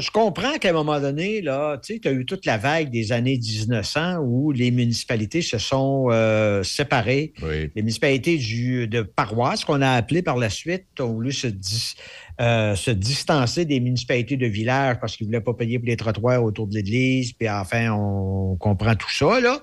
[0.00, 2.90] je comprends qu'à un moment donné, là, tu sais, tu as eu toute la vague
[2.90, 7.32] des années 1900 où les municipalités se sont euh, séparées.
[7.42, 7.70] Oui.
[7.74, 11.94] Les municipalités du, de paroisse, qu'on a appelées par la suite, ont voulu se, dis-
[12.40, 15.96] euh, se distancer des municipalités de village parce qu'ils ne voulaient pas payer pour les
[15.96, 17.32] trottoirs autour de l'église.
[17.32, 19.40] Puis enfin, on comprend tout ça.
[19.40, 19.60] Là.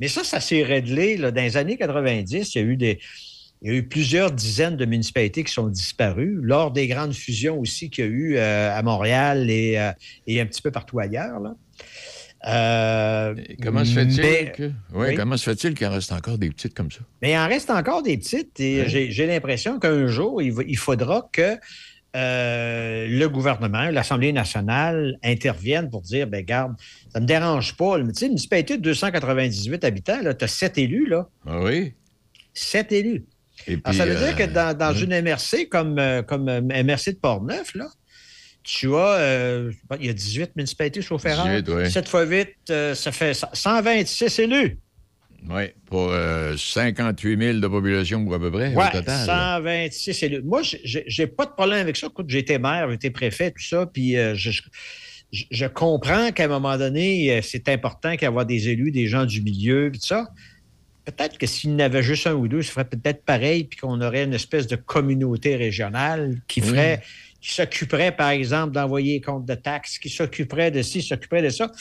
[0.00, 2.54] Mais ça, ça s'est réglé là, dans les années 90.
[2.54, 2.98] Il y a eu des.
[3.62, 7.58] Il y a eu plusieurs dizaines de municipalités qui sont disparues lors des grandes fusions
[7.60, 9.92] aussi qu'il y a eu euh, à Montréal et, euh,
[10.26, 11.38] et un petit peu partout ailleurs.
[11.38, 11.54] Là.
[12.48, 14.64] Euh, Comment se fait-il que...
[14.92, 15.14] oui, oui?
[15.14, 17.00] comment se fait-il qu'il en reste encore des petites comme ça?
[17.22, 20.64] Mais il en reste encore des petites et j'ai- j'ai l'impression qu'un jour, il, va-
[20.66, 21.56] il faudra que
[22.16, 26.74] euh, le gouvernement, l'Assemblée nationale interviennent pour dire, ben garde,
[27.12, 27.98] ça ne me dérange pas.
[28.00, 31.28] Tu sais, une municipalité de 298 habitants, tu as sept élus, là.
[31.46, 31.94] Ah oui?
[32.52, 33.24] Sept élus.
[33.68, 36.60] Et Alors, ça veut euh, dire que dans, dans une MRC comme, euh, comme euh,
[36.60, 37.88] MRC de Portneuf, là,
[38.64, 41.46] tu as, euh, il y a 18 municipalités, erreur.
[41.62, 41.90] 18, oui.
[41.90, 44.78] 7 fois 8, euh, ça fait 126 élus.
[45.50, 49.26] Oui, pour euh, 58 000 de population à peu près Ouais, au total.
[49.26, 49.56] là.
[49.58, 50.42] 126 élus.
[50.42, 52.06] Moi, j'ai- pas de problème avec ça.
[52.06, 56.30] Écoute, j'ai été maire, j'ai été préfet, tout ça, puis euh, je, je- je comprends
[56.30, 59.42] qu'à un moment donné, euh, c'est important qu'il y ait des élus, des gens du
[59.42, 60.28] milieu, puis tout ça.
[61.04, 63.78] Peut-être que s'il y en avait juste un ou deux, ça ferait peut-être pareil, puis
[63.78, 67.02] qu'on aurait une espèce de communauté régionale qui ferait,
[67.40, 71.48] qui s'occuperait, par exemple, d'envoyer les comptes de taxes, qui s'occuperait de ci, s'occuperait de
[71.48, 71.72] ça.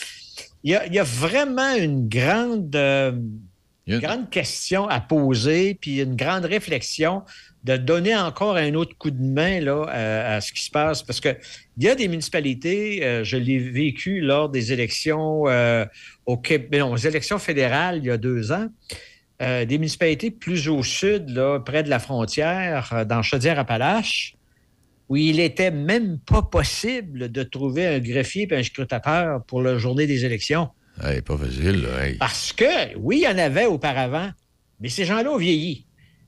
[0.63, 3.11] Il y a, il y a vraiment une grande, euh,
[3.87, 7.21] grande question à poser, puis une grande réflexion
[7.63, 11.03] de donner encore un autre coup de main là, à, à ce qui se passe.
[11.03, 11.37] Parce qu'il
[11.77, 15.85] y a des municipalités, euh, je l'ai vécu lors des élections euh,
[16.25, 18.67] au Québec, non, aux élections fédérales il y a deux ans.
[19.41, 24.35] Euh, des municipalités plus au sud, là, près de la frontière, euh, dans Chaudière-Appalaches,
[25.09, 29.77] où il n'était même pas possible de trouver un greffier et un scrutateur pour la
[29.77, 30.69] journée des élections.
[31.03, 32.05] Hey, pas facile, là.
[32.07, 32.15] hey.
[32.17, 34.29] Parce que, oui, il y en avait auparavant,
[34.79, 35.85] mais ces gens-là ont vieilli.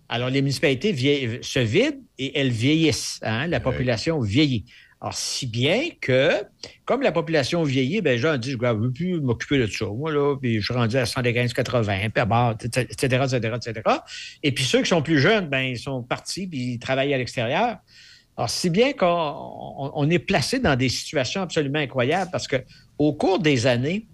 [0.09, 3.19] Alors, les municipalités se vident et elles vieillissent.
[3.23, 4.65] hein, La population vieillit.
[5.03, 6.29] Alors, si bien que,
[6.85, 9.85] comme la population vieillit, ben, les gens disent, je ne veux plus m'occuper de ça,
[9.87, 13.81] moi, là, puis je suis rendu à 115, 80, puis à etc., etc., etc.
[14.43, 17.17] Et puis ceux qui sont plus jeunes, ben, ils sont partis, puis ils travaillent à
[17.17, 17.79] l'extérieur.
[18.37, 23.39] Alors, si bien qu'on on est placé dans des situations absolument incroyables parce qu'au cours
[23.39, 24.07] des années,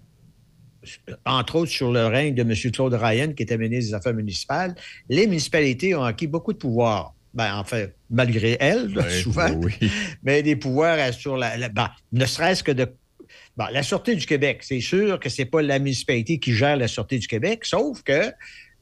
[1.24, 2.52] entre autres sur le règne de M.
[2.72, 4.74] Claude Ryan, qui était ministre des Affaires municipales,
[5.08, 7.14] les municipalités ont acquis beaucoup de pouvoir.
[7.32, 8.90] Ben, en fait, malgré elles,
[9.22, 9.48] souvent,
[10.22, 11.68] mais des pouvoirs sur la.
[11.68, 12.88] Ben, ne serait-ce que de.
[13.56, 16.76] Bon, la Sûreté du Québec, c'est sûr que ce n'est pas la municipalité qui gère
[16.76, 18.32] la Sûreté du Québec, sauf que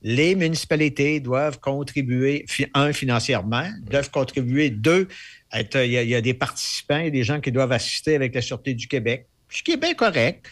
[0.03, 5.09] les municipalités doivent contribuer, un, financièrement, doivent contribuer, deux,
[5.53, 8.87] il y, a, des participants et des gens qui doivent assister avec la Sûreté du
[8.87, 10.47] Québec, ce qui est bien correct,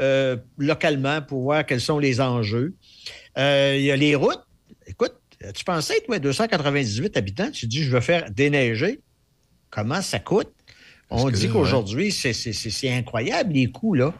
[0.00, 2.74] euh, localement, pour voir quels sont les enjeux.
[3.36, 4.44] Euh, il y a les routes.
[4.86, 5.14] Écoute,
[5.54, 9.00] tu pensais, toi, 298 habitants, tu dis, je veux faire déneiger.
[9.70, 10.48] Comment ça coûte?
[11.10, 14.14] On dit qu'aujourd'hui, c'est incroyable les coûts, là.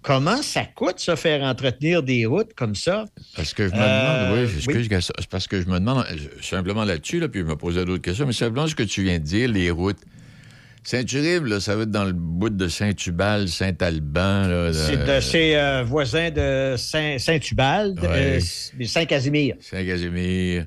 [0.00, 3.04] Comment ça coûte, ça, faire entretenir des routes comme ça?
[3.34, 6.06] Parce que je me demande, oui, euh, c'est parce que je me demande,
[6.40, 9.18] simplement là-dessus, là, puis je me posais d'autres questions, mais simplement ce que tu viens
[9.18, 9.98] de dire, les routes.
[10.84, 14.72] Saint-Uribe, ça va être dans le bout de Saint-Tubal, Saint-Alban.
[15.20, 17.94] C'est euh, voisin de Saint-Tubal,
[18.86, 19.56] Saint-Casimir.
[19.60, 20.66] Saint-Casimir.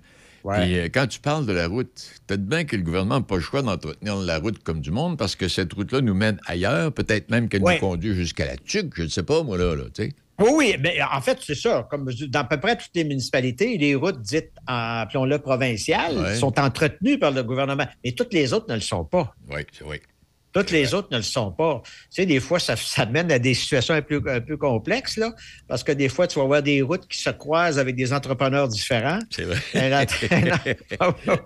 [0.50, 3.36] Puis euh, quand tu parles de la route, peut-être bien que le gouvernement n'a pas
[3.36, 6.92] le choix d'entretenir la route comme du monde parce que cette route-là nous mène ailleurs,
[6.92, 9.84] peut-être même qu'elle nous conduit jusqu'à la TUC, je ne sais pas, moi, là, là
[9.94, 10.14] tu sais.
[10.42, 11.88] Oui, oui, mais en fait, c'est ça.
[11.90, 17.20] Comme dans à peu près toutes les municipalités, les routes dites, appelons-le provinciales, sont entretenues
[17.20, 17.86] par le gouvernement.
[18.04, 19.34] Mais toutes les autres ne le sont pas.
[19.50, 20.02] Oui, c'est vrai.
[20.54, 21.82] Toutes les autres ne le sont pas.
[21.86, 25.18] Tu sais, des fois, ça, ça mène à des situations un peu, un peu complexes,
[25.18, 25.32] là,
[25.68, 28.68] parce que des fois, tu vas voir des routes qui se croisent avec des entrepreneurs
[28.68, 29.20] différents.
[29.30, 29.60] C'est vrai.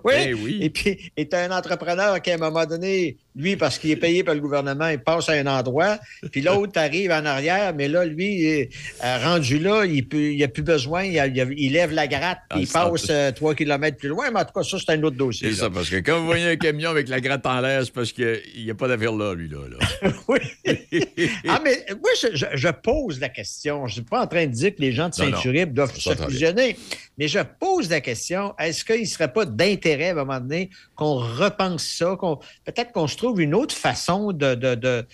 [0.04, 0.14] oui.
[0.16, 0.58] Eh oui.
[0.60, 3.96] Et puis, tu as un entrepreneur qui, à un moment donné, lui, parce qu'il est
[3.96, 5.98] payé par le gouvernement, il passe à un endroit,
[6.32, 8.68] puis l'autre arrive en arrière, mais là, lui,
[9.02, 13.32] rendu là, il n'a plus besoin, il, lève la gratte, puis il ah, passe euh,
[13.32, 15.50] trois kilomètres plus loin, mais en tout cas, ça, c'est un autre dossier.
[15.50, 17.92] C'est ça, parce que quand vous voyez un camion avec la gratte en l'air, c'est
[17.92, 19.58] parce qu'il n'y a pas d'affaire là, lui, là.
[20.28, 20.38] oui.
[21.48, 23.86] ah, mais moi, je, pose la question.
[23.86, 26.14] Je ne suis pas en train de dire que les gens de Saint-Uribe doivent se
[26.14, 26.76] fusionner,
[27.18, 30.70] mais je pose la question, est-ce qu'il ne serait pas d'intérêt, à un moment donné,
[30.94, 35.06] qu'on repense ça, qu'on peut-être qu'on se trouve une autre façon de, de,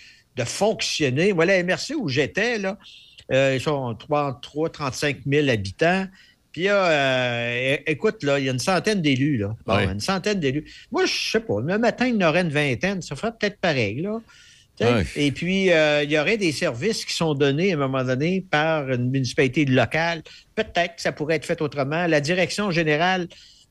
[0.45, 1.31] fonctionner.
[1.31, 2.77] Voilà, merci où j'étais, là,
[3.31, 6.05] euh, ils sont 3, 3, 35 000 habitants.
[6.51, 9.55] Puis, euh, écoute, là, il y a une centaine d'élus, là.
[9.83, 10.65] Une centaine d'élus.
[10.91, 13.01] Moi, je sais pas, le matin, il y en aurait une vingtaine.
[13.01, 14.19] Ça ferait peut-être pareil, là.
[15.15, 18.45] Et puis, euh, il y aurait des services qui sont donnés à un moment donné
[18.49, 20.23] par une municipalité locale.
[20.55, 22.07] Peut-être que ça pourrait être fait autrement.
[22.07, 23.27] La direction générale,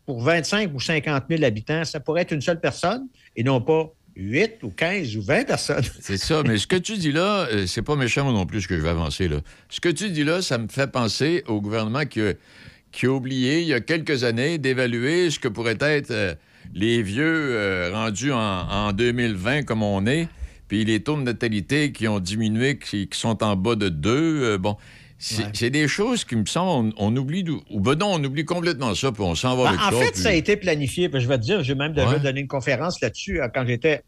[0.06, 3.92] pour 25 ou 50 000 habitants, ça pourrait être une seule personne et non pas
[4.16, 5.84] 8 ou 15 ou 20 personnes.
[6.00, 8.68] c'est ça, mais ce que tu dis là, euh, c'est pas méchant non plus ce
[8.68, 9.38] que je vais avancer là.
[9.68, 13.68] Ce que tu dis là, ça me fait penser au gouvernement qui a, oublié il
[13.68, 16.34] y a quelques années d'évaluer ce que pourraient être euh,
[16.74, 20.28] les vieux euh, rendus en, 2020 comme on est,
[20.68, 24.58] puis les taux de natalité qui ont diminué, qui, sont en bas de 2.
[24.58, 24.76] bon,
[25.22, 29.12] c'est des choses qui me semblent, on, oublie, ou ben non, on oublie complètement ça,
[29.12, 31.44] puis on s'en va ben, En fait, ça a été planifié, puis je vais te
[31.44, 34.02] dire, j'ai même déjà donné une conférence là-dessus euh, quand j'étais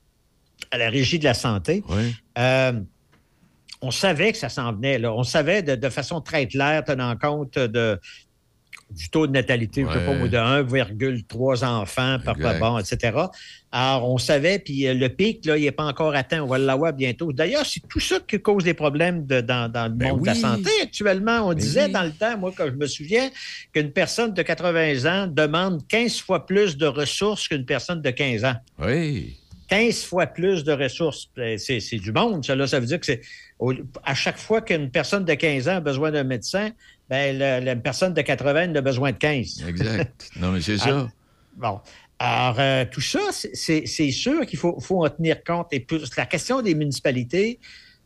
[0.72, 1.84] à la régie de la santé.
[2.36, 2.72] Euh,
[3.80, 4.98] on savait que ça s'en venait.
[4.98, 5.12] Là.
[5.12, 8.00] On savait de, façon très claire, tenant compte de,
[8.90, 13.12] du taux de natalité, je sais pas, de 1,3 enfants par bon, etc.
[13.72, 16.42] Alors, on savait, puis euh, le pic, là, il n'est pas encore atteint.
[16.42, 17.32] On va l'avoir bientôt.
[17.32, 20.70] D'ailleurs, c'est tout ça qui cause des problèmes dans, le ben monde de la santé
[20.80, 21.40] actuellement.
[21.40, 23.30] On ben disait dans le temps, moi, quand je me souviens,
[23.72, 28.44] qu'une personne de 80 ans demande 15 fois plus de ressources qu'une personne de 15
[28.44, 28.54] ans.
[28.78, 29.36] Oui.
[29.68, 31.28] 15 fois plus de ressources.
[31.36, 32.54] Ben, c'est du monde, ça.
[32.54, 32.66] Là.
[32.66, 33.22] Ça veut dire que c'est
[34.04, 36.70] à chaque fois qu'une personne de 15 ans a besoin d'un médecin,
[37.08, 39.64] ben, la, personne de 80 a besoin de 15.
[39.68, 40.30] Exact.
[40.36, 41.08] Non, mais c'est ça.
[41.56, 41.80] bon.
[42.18, 45.68] Alors, euh, tout ça, c'est sûr qu'il faut, faut, en tenir compte.
[45.72, 45.84] Et
[46.16, 47.58] la question des municipalités,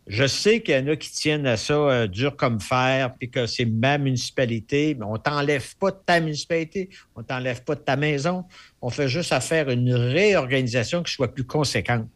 [0.09, 3.31] je sais qu'il y en a qui tiennent à ça euh, dur comme fer, puis
[3.31, 7.81] que c'est ma municipalité, mais on t'enlève pas de ta municipalité, on t'enlève pas de
[7.81, 8.45] ta maison.
[8.81, 12.09] On fait juste à faire une réorganisation qui soit plus conséquente.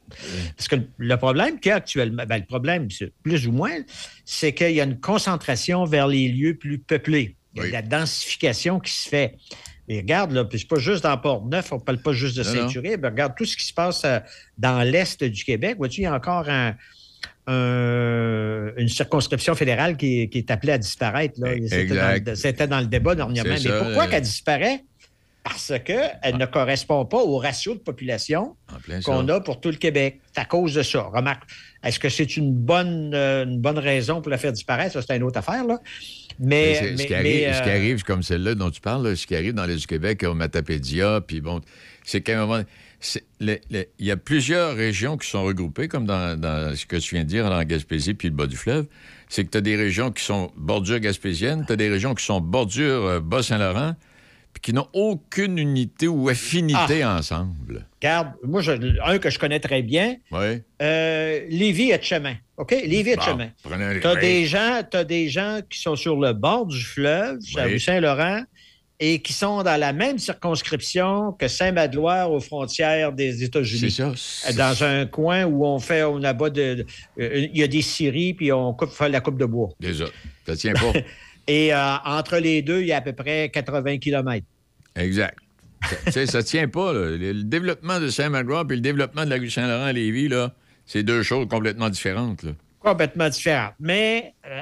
[0.57, 2.89] Parce que le problème qu'il y a actuellement, ben, le problème,
[3.23, 3.77] plus ou moins,
[4.25, 7.37] c'est qu'il y a une concentration vers les lieux plus peuplés.
[7.55, 9.37] Il y a de la densification qui se fait.
[9.89, 12.43] Mais regarde, là, puis c'est pas juste dans Port-Neuf, on ne parle pas juste de
[12.43, 13.05] Saint-Uribe.
[13.05, 14.21] Regarde tout ce qui se passe euh,
[14.57, 15.77] dans l'Est du Québec.
[15.77, 16.77] Vois-tu, il y a encore un,
[17.49, 21.41] une circonscription fédérale qui, est appelée à disparaître.
[22.35, 23.55] C'était dans, le débat dernièrement.
[23.63, 24.85] Mais pourquoi qu'elle disparaît?
[25.45, 28.57] parce qu'elle ne correspond pas au ratio de population
[29.05, 30.21] qu'on a pour tout le Québec.
[30.33, 31.03] C'est à cause de ça.
[31.13, 31.43] Remarque,
[31.83, 34.93] est-ce que c'est une bonne, euh, une bonne raison pour la faire disparaître?
[34.93, 35.81] Ça, c'est une autre affaire, là.
[36.39, 39.87] Mais, ce, qui arrive, comme celle-là dont tu parles, ce qui arrive dans les du
[39.87, 41.61] Québec, au Matapédia, puis bon,
[42.05, 42.63] c'est qu'à un moment,
[43.41, 47.29] il y a plusieurs régions qui sont regroupées, comme dans, ce que tu viens de
[47.29, 48.87] dire, dans Gaspésie puis le bas du fleuve.
[49.29, 52.25] C'est que tu as des régions qui sont bordure gaspésiennes, tu as des régions qui
[52.25, 53.95] sont bordure euh, Bas-Saint-Laurent,
[54.53, 57.17] puis qui n'ont aucune unité ou affinité ah.
[57.17, 57.87] ensemble.
[58.03, 58.61] Regarde, moi,
[59.05, 60.61] un que je connais très bien, oui.
[60.83, 62.35] euh, Lévis et chemin.
[62.59, 62.73] OK?
[62.73, 63.49] Lévis et chemin.
[63.63, 67.81] Tu as, des gens, as des gens qui sont sur le bord du fleuve, oui.
[67.81, 68.43] Saint-Laurent,
[69.05, 73.91] et qui sont dans la même circonscription que Saint-Madeloire aux frontières des États-Unis.
[73.91, 74.53] C'est ça.
[74.53, 76.87] Dans un coin où on fait, on abat de.
[77.19, 79.71] Euh, il y a des scieries, puis on coupe fait la coupe de bois.
[79.81, 80.05] Déjà.
[80.47, 80.93] Ça tient pas.
[81.49, 84.47] et euh, entre les deux, il y a à peu près 80 km.
[84.95, 85.37] Exact.
[86.09, 86.93] sais, ça tient pas.
[86.93, 90.55] Le développement de Saint-Madeloire et le développement de la rue Saint-Laurent à Lévis, là,
[90.87, 92.45] c'est deux choses complètement différentes.
[92.79, 93.75] Complètement différentes.
[93.81, 94.61] Mais euh,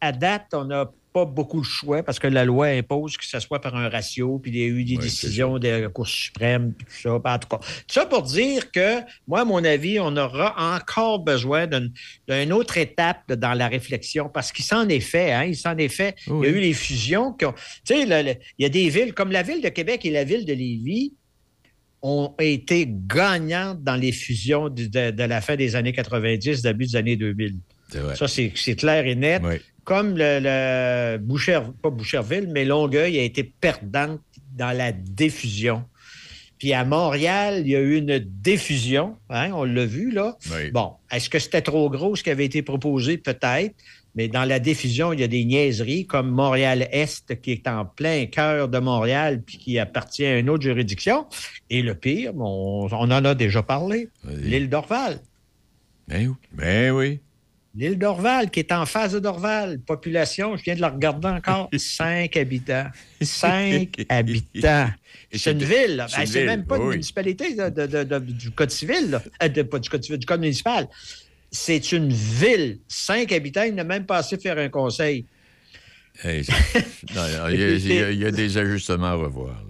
[0.00, 3.40] à, date, on a pas beaucoup de choix parce que la loi impose que ce
[3.40, 6.72] soit par un ratio, puis il y a eu des décisions de la Cour suprême,
[6.72, 7.14] puis tout ça.
[7.14, 11.20] En tout cas, tout ça pour dire que, moi, à mon avis, on aura encore
[11.20, 15.76] besoin d'une autre étape dans la réflexion parce qu'il s'en est fait, hein, il s'en
[15.76, 16.14] est fait.
[16.26, 17.54] Il y a eu les fusions qui ont.
[17.84, 20.44] Tu sais, il y a des villes comme la ville de Québec et la ville
[20.44, 21.14] de Lévis
[22.02, 26.96] ont été gagnantes dans les fusions de, de la fin des années 90, début des
[26.96, 27.58] années 2000.
[28.14, 29.42] Ça, c'est clair et net.
[29.84, 34.20] Comme le, Boucher, pas Boucherville, mais Longueuil a été perdante
[34.56, 35.84] dans la diffusion.
[36.58, 40.36] Puis à Montréal, il y a eu une diffusion, hein, on l'a vu là.
[40.72, 43.16] Bon, est-ce que c'était trop gros ce qui avait été proposé?
[43.16, 43.74] Peut-être.
[44.14, 48.26] Mais dans la diffusion, il y a des niaiseries comme Montréal-Est, qui est en plein
[48.26, 51.26] cœur de Montréal, puis qui appartient à une autre juridiction.
[51.70, 55.20] Et le pire, on, en a déjà parlé, l'île d'Orval.
[56.08, 57.20] Ben, ben oui.
[57.76, 61.70] L'île d'Orval, qui est en face de Dorval, population, je viens de la regarder encore,
[61.76, 62.86] cinq habitants.
[63.22, 64.88] Cinq habitants.
[65.32, 66.04] C'est une ville.
[66.08, 70.26] C'est ben, même pas une municipalité du Code civil, euh, pas du Code civil, du
[70.26, 70.88] Code municipal.
[71.52, 72.78] C'est une ville.
[72.88, 75.26] Cinq habitants, il n'a même pas assez faire un conseil.
[76.24, 76.44] il,
[77.14, 79.62] y a, des ajustements à revoir.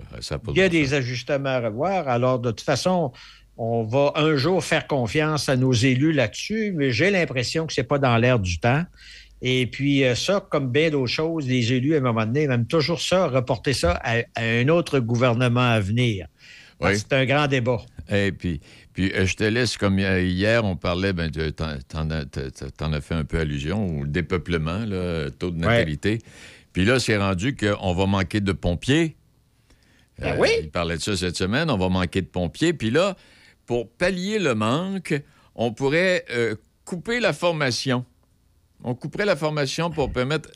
[0.49, 2.09] il y a des ajustements à revoir.
[2.09, 3.13] Alors, de toute façon,
[3.63, 7.83] on va un jour faire confiance à nos élus là-dessus, mais j'ai l'impression que ce
[7.83, 8.85] n'est pas dans l'air du temps.
[9.43, 12.67] Et puis euh, ça, comme bien d'autres choses, les élus, à un moment donné, même
[12.67, 16.27] toujours ça, reporter ça à, un autre gouvernement à venir.
[16.95, 17.83] C'est un grand débat.
[18.11, 18.63] Et puis,
[18.95, 23.25] puis euh, je te laisse, comme hier, on parlait, ben, t'en as, as fait un
[23.25, 26.21] peu allusion au dépeuplement, le taux de natalité.
[26.73, 29.17] Puis là, c'est rendu qu'on va manquer de pompiers.
[30.19, 30.49] Ben oui.
[30.63, 32.73] Il parlait de ça cette semaine, on va manquer de pompiers.
[32.73, 33.17] Puis là,
[33.71, 35.15] pour pallier le manque,
[35.55, 38.05] on pourrait euh, couper la formation.
[38.83, 40.51] On couperait la formation pour permettre.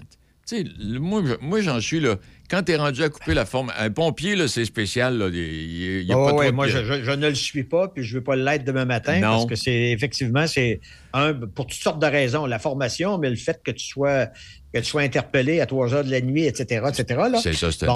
[0.48, 0.64] Tu sais,
[0.98, 2.16] moi, moi j'en suis là.
[2.50, 5.16] Quand tu es rendu à couper la forme, un pompier, là, c'est spécial.
[5.16, 5.28] Là.
[5.32, 6.78] Il, y a pas oh, moi, je,
[7.12, 9.92] ne le suis pas, puis je ne veux pas l'être demain matin, parce que c'est
[9.92, 10.80] effectivement, c'est
[11.12, 12.46] un pour toutes sortes de raisons.
[12.46, 14.26] La formation, mais le fait que tu sois,
[14.72, 17.22] que tu sois interpellé à 3 heures de la nuit, etc., etc.
[17.40, 17.86] C'est ça, c'est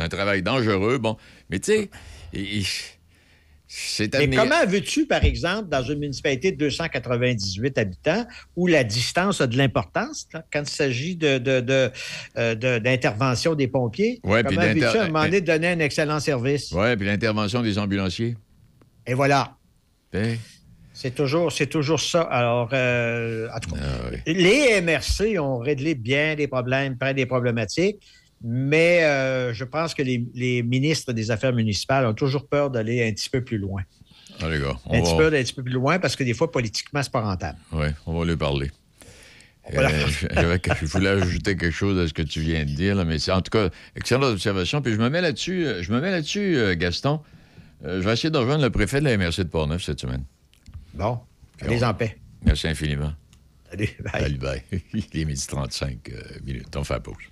[0.00, 0.96] un, travail dangereux.
[0.96, 1.18] Bon,
[1.50, 1.90] mais tu sais,
[4.00, 9.46] mais comment veux-tu, par exemple, dans une municipalité de 298 habitants, où la distance a
[9.46, 14.20] de l'importance quand il s'agit d'intervention de, de, des pompiers?
[14.24, 16.70] Ouais, comment veux-tu, à un moment donné, donner un excellent service?
[16.72, 18.36] Oui, puis l'intervention des ambulanciers.
[19.06, 19.56] Et voilà.
[20.12, 20.36] Ben.
[20.92, 22.22] C'est toujours, toujours ça.
[22.22, 27.26] Alors, euh, en tout cas, ah les MRC ont réglé bien des problèmes, plein des
[27.26, 28.00] problématiques.
[28.44, 33.12] Mais euh, je pense que les, ministres des Affaires municipales ont toujours peur d'aller un
[33.12, 33.82] petit peu plus loin.
[34.40, 36.34] Ah, les gars, un petit peu d'aller un petit peu plus loin parce que des
[36.34, 37.58] fois, politiquement, c'est pas rentable.
[37.72, 38.70] Oui, on va lui parler.
[39.72, 43.30] Euh, je, voulais ajouter quelque chose à ce que tu viens de dire, mais c'est
[43.30, 44.82] en tout cas excellente observation.
[44.82, 47.20] Puis je me mets là-dessus, euh, je me mets là-dessus, Gaston.
[47.84, 50.24] je vais essayer de rejoindre le préfet de la MRC de Portneuf cette semaine.
[50.94, 51.20] Bon,
[51.60, 52.18] allez en paix.
[52.44, 53.12] Merci infiniment.
[53.72, 54.22] Allez, bye.
[54.22, 54.62] Salut, bye.
[54.94, 56.10] Il est midi 35
[56.44, 56.76] minutes.
[56.76, 57.31] On fait la pause.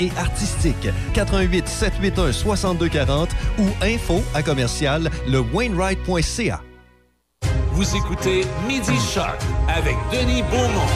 [0.00, 0.88] et artistiques.
[1.14, 6.62] 88 781 6240 ou info à commercial lewainwright.ca.
[7.72, 10.88] Vous écoutez Midi Shark avec Denis Beaumont.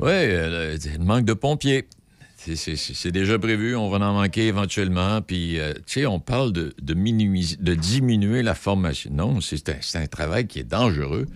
[0.00, 1.86] Oui, euh, le manque de pompiers.
[2.36, 5.22] C'est- C'est c'est déjà prévu, on va en manquer éventuellement.
[5.22, 9.10] Puis, euh, tu sais, on parle de, de, minimiser- de diminuer la formation.
[9.14, 11.26] Non, c'est un, c'est un travail qui est dangereux.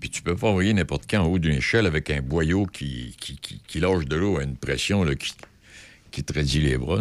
[0.00, 3.14] Puis, tu peux pas envoyer n'importe quand en haut d'une échelle avec un boyau qui,
[3.20, 5.32] qui, qui, qui lâche de l'eau à une pression là, qui,
[6.16, 6.98] qui te raidit les bras.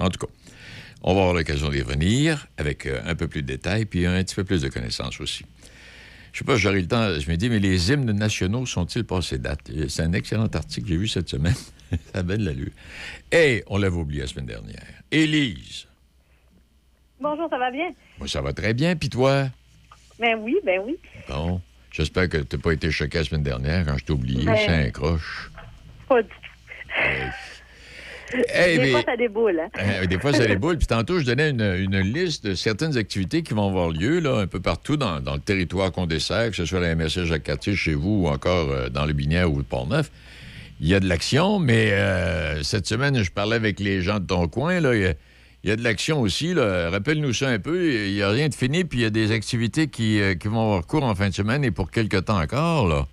[0.00, 0.32] En tout cas,
[1.02, 4.22] on va avoir l'occasion d'y revenir avec euh, un peu plus de détails puis un
[4.22, 5.46] petit peu plus de connaissances aussi.
[6.34, 7.18] Je sais pas, j'aurai le temps.
[7.18, 9.70] Je me dis, mais les hymnes nationaux sont-ils passés date?
[9.70, 11.54] Euh, C'est un excellent article que j'ai vu cette semaine.
[12.12, 12.70] Ça a l'allure.
[13.32, 14.84] Et on l'avait oublié la semaine dernière.
[15.10, 15.86] Élise.
[17.20, 17.90] Bonjour, ça va bien?
[18.18, 18.96] Moi, ça va très bien.
[18.96, 19.48] Puis toi?
[20.18, 20.96] Ben oui, ben oui.
[21.28, 21.60] Bon.
[21.90, 24.44] J'espère que tu n'as pas été choqué la semaine dernière quand je t'ai oublié.
[24.44, 25.50] Ben- C'est un croche.
[26.08, 26.34] Pas du tout.
[28.34, 29.60] Eh, Des mais- fois, ça déboule.
[29.60, 29.68] Hein?
[29.78, 30.78] Euh, des fois, ça déboule.
[30.78, 34.38] Puis tantôt, je donnais une, une liste de certaines activités qui vont avoir lieu là,
[34.38, 37.74] un peu partout dans, dans le territoire qu'on dessert, que ce soit la MSC Jacques-Cartier
[37.76, 40.10] chez vous ou encore euh, dans le Binière ou le Port-Neuf.
[40.80, 44.26] Il y a de l'action, mais euh, cette semaine, je parlais avec les gens de
[44.26, 44.80] ton coin.
[44.80, 45.14] Là, il, y a,
[45.62, 46.54] il y a de l'action aussi.
[46.54, 47.92] Rappelle-nous ça un peu.
[48.08, 50.48] Il n'y a rien de fini, puis il y a des activités qui, euh, qui
[50.48, 52.88] vont avoir cours en fin de semaine et pour quelque temps encore.
[52.88, 53.06] Là.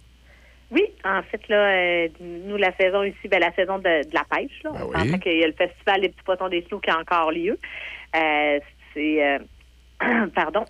[0.71, 4.23] Oui, en fait, là, euh, nous, la saison ici, ben, la saison de, de la
[4.29, 4.71] pêche, là.
[4.71, 5.19] Ben oui.
[5.19, 7.57] qu'il y a le festival des petits poissons des flots qui a encore lieu.
[8.15, 8.59] Euh,
[8.93, 9.39] c'est, euh,
[10.35, 10.65] pardon,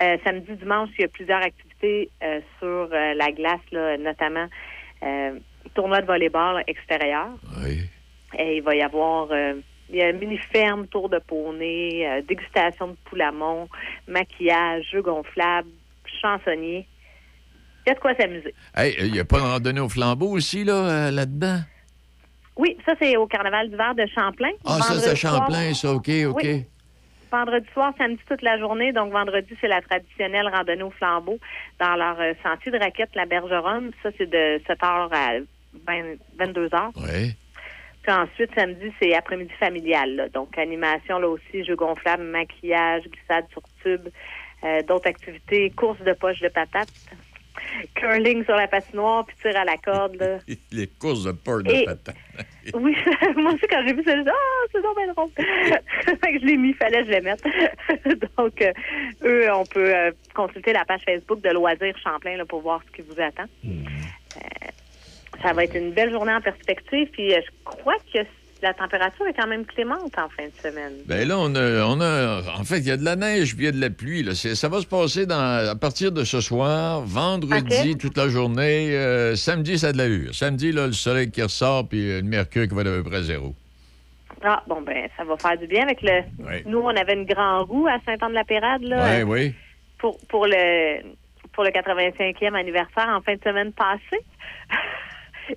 [0.00, 4.46] Euh, samedi, dimanche, il y a plusieurs activités euh, sur euh, la glace, là, notamment
[5.02, 5.38] euh,
[5.74, 7.30] tournoi de volleyball extérieur.
[7.64, 7.80] Oui.
[8.38, 9.54] Et il va y avoir euh,
[9.90, 13.68] il y a une mini-ferme, tour de poney, euh, dégustation de poulamon,
[14.06, 15.70] maquillage, jeux gonflables,
[16.20, 16.86] chansonnier.
[17.88, 18.54] Il y a de quoi s'amuser?
[18.76, 21.60] Hey, il n'y a pas de randonnée au flambeau aussi là, euh, là-dedans?
[22.56, 24.50] Oui, ça, c'est au Carnaval d'hiver de Champlain.
[24.66, 25.92] Ah, ça, c'est soir- Champlain, ça.
[25.94, 26.40] OK, OK.
[26.42, 26.64] Oui.
[27.32, 28.92] Vendredi soir, samedi toute la journée.
[28.92, 31.38] Donc, vendredi, c'est la traditionnelle randonnée au flambeau
[31.80, 33.92] dans leur euh, sentier de raquette, la Bergeronne.
[34.02, 35.38] Ça, c'est de 7 h à
[36.38, 36.90] 22 h.
[36.96, 37.34] Oui.
[38.02, 40.14] Puis ensuite, samedi, c'est après-midi familial.
[40.14, 40.28] là.
[40.28, 44.08] Donc, animation, là aussi, jeux gonflables, maquillage, glissade sur tube,
[44.64, 46.88] euh, d'autres activités, course de poche de patates,
[47.94, 50.16] curling sur la patinoire, puis tir à la corde.
[50.16, 50.38] Là.
[50.72, 52.12] Les courses de peur de Et- patin.
[52.74, 52.94] Oui,
[53.36, 55.30] moi aussi, quand j'ai vu ça, j'ai dit Ah, c'est donc bien drôle.
[55.38, 57.42] Je l'ai mis, fallait que je le mette.
[58.36, 58.72] Donc, euh,
[59.24, 62.92] eux, on peut euh, consulter la page Facebook de Loisirs Champlain là, pour voir ce
[62.94, 63.46] qui vous attend.
[63.64, 64.68] Euh,
[65.42, 67.08] ça va être une belle journée en perspective.
[67.12, 68.18] Puis, je crois que
[68.62, 70.92] la température est quand même clémente en fin de semaine.
[71.06, 73.64] Ben là, on a, on a- En fait, il y a de la neige puis
[73.64, 74.22] il y a de la pluie.
[74.22, 74.34] Là.
[74.34, 78.96] Ça va se passer dans, à partir de ce soir, vendredi, toute la journée.
[78.96, 80.34] euh, samedi, ça a de l'allure.
[80.34, 83.04] Samedi, là, le soleil qui ressort puis euh, le mercure qui va être à peu
[83.04, 83.54] près zéro.
[84.42, 86.22] Ah, bon, ben, ça va faire du bien avec le.
[86.38, 86.62] Oui.
[86.66, 89.16] Nous, on avait une grande roue à Saint-Anne-de-la-Pérade, là.
[89.18, 89.54] Oui, oui.
[89.98, 91.02] pour, pour le
[91.52, 94.24] pour le 85e anniversaire en fin de semaine passée.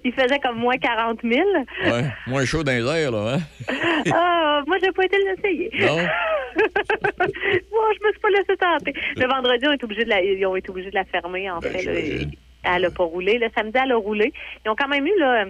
[0.04, 1.42] Il faisait comme moins 40 000.
[1.86, 2.06] Ouais.
[2.28, 3.42] Moins chaud dans les airs, là, hein?
[4.14, 5.70] ah, moi, j'ai pas été l'essayer.
[5.80, 5.96] Non?
[6.56, 8.94] moi, je me suis pas laissé tenter.
[9.16, 11.60] Le vendredi, on est obligé de la, ils ont été obligés de la fermer, en
[11.60, 11.84] Ben, fait.
[11.84, 12.26] là.
[12.64, 13.38] Elle n'a pas roulé.
[13.40, 14.32] Le samedi, elle a roulé.
[14.66, 15.46] Ils ont quand même eu là,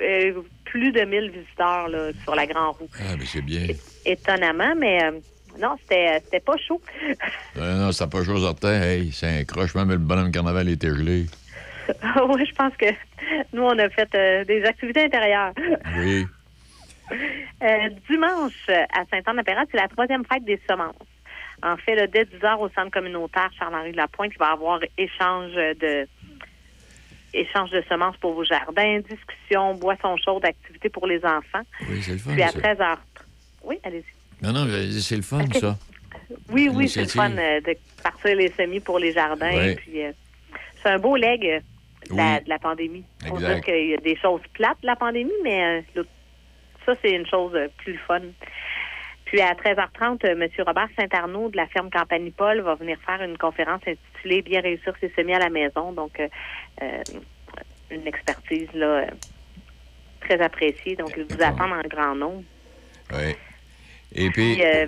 [0.00, 0.32] euh,
[0.64, 2.88] plus de 1000 visiteurs là, sur la Grand Roue.
[2.98, 3.66] Ah, mais c'est bien.
[4.04, 5.12] Étonnamment, mais euh,
[5.60, 6.80] non, c'était c'était pas chaud.
[7.56, 8.82] Non, non, n'a pas chose orteil.
[8.82, 9.74] Hey, c'est un croche.
[9.74, 11.26] Même le bonhomme carnaval était gelé.
[12.28, 12.86] oui, je pense que
[13.52, 15.52] nous, on a fait euh, des activités intérieures.
[15.98, 16.26] Oui.
[17.62, 20.94] Euh, dimanche, à Saint-Anne-de-Pérade, c'est la troisième fête des semences.
[21.62, 24.48] En fait, là, dès 10 heures au centre communautaire Charles-Henri de la Pointe, il va
[24.48, 26.08] y avoir échange de
[27.34, 31.62] échange de semences pour vos jardins, discussion, boissons chaudes, activités pour les enfants.
[31.88, 32.60] Oui, c'est le fun, Puis à ça.
[32.60, 32.96] 13 h
[33.64, 34.44] Oui, allez-y.
[34.44, 34.66] Non, non,
[35.00, 35.76] c'est le fun, ça.
[36.48, 39.54] Oui, oui, c'est le fun euh, de partir les semis pour les jardins.
[39.54, 39.74] Ouais.
[39.74, 40.12] Puis, euh,
[40.82, 41.62] c'est un beau leg
[42.10, 43.04] de, la, de la pandémie.
[43.30, 43.54] On Exact.
[43.56, 46.02] dit qu'il y a des choses plates de la pandémie, mais euh,
[46.86, 48.20] ça, c'est une chose euh, plus fun.
[49.24, 50.48] Puis à 13h30, euh, M.
[50.66, 55.10] Robert Saint-Arnaud de la ferme Campanipole va venir faire une conférence intitulée Bien réussir ses
[55.10, 55.92] semis à la maison.
[55.92, 57.02] Donc, euh,
[57.90, 59.06] une expertise là,
[60.20, 60.96] très appréciés.
[60.96, 62.44] Donc, ils vous attendent en grand nombre.
[63.12, 63.34] Oui.
[64.14, 64.86] Et puis, Puis, euh,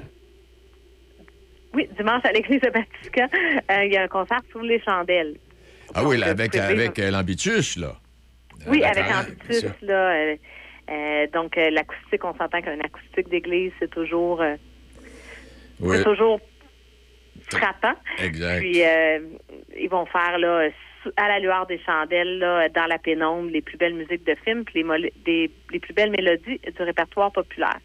[1.74, 3.28] oui, dimanche à l'église de Batiscan,
[3.70, 5.36] euh, il y a un concert sous les chandelles.
[5.94, 7.92] Ah oui, là, avec, avec euh, l'ambitus, là.
[8.66, 9.68] Oui, Ah, avec d'accord, Ambitus, ça.
[9.82, 10.10] là.
[10.14, 10.36] euh,
[10.90, 14.56] euh, donc, euh, l'acoustique, on s'entend qu'un acoustique d'église, c'est toujours, euh,
[15.80, 16.40] Oui, c'est toujours
[17.50, 17.94] frappant.
[18.18, 18.60] exact.
[18.60, 19.18] Puis, euh,
[19.78, 20.68] ils vont faire, là,
[21.16, 24.64] à la lueur des chandelles, là, dans la pénombre, les plus belles musiques de films,
[24.64, 27.78] puis les, des- les plus belles mélodies du répertoire populaire.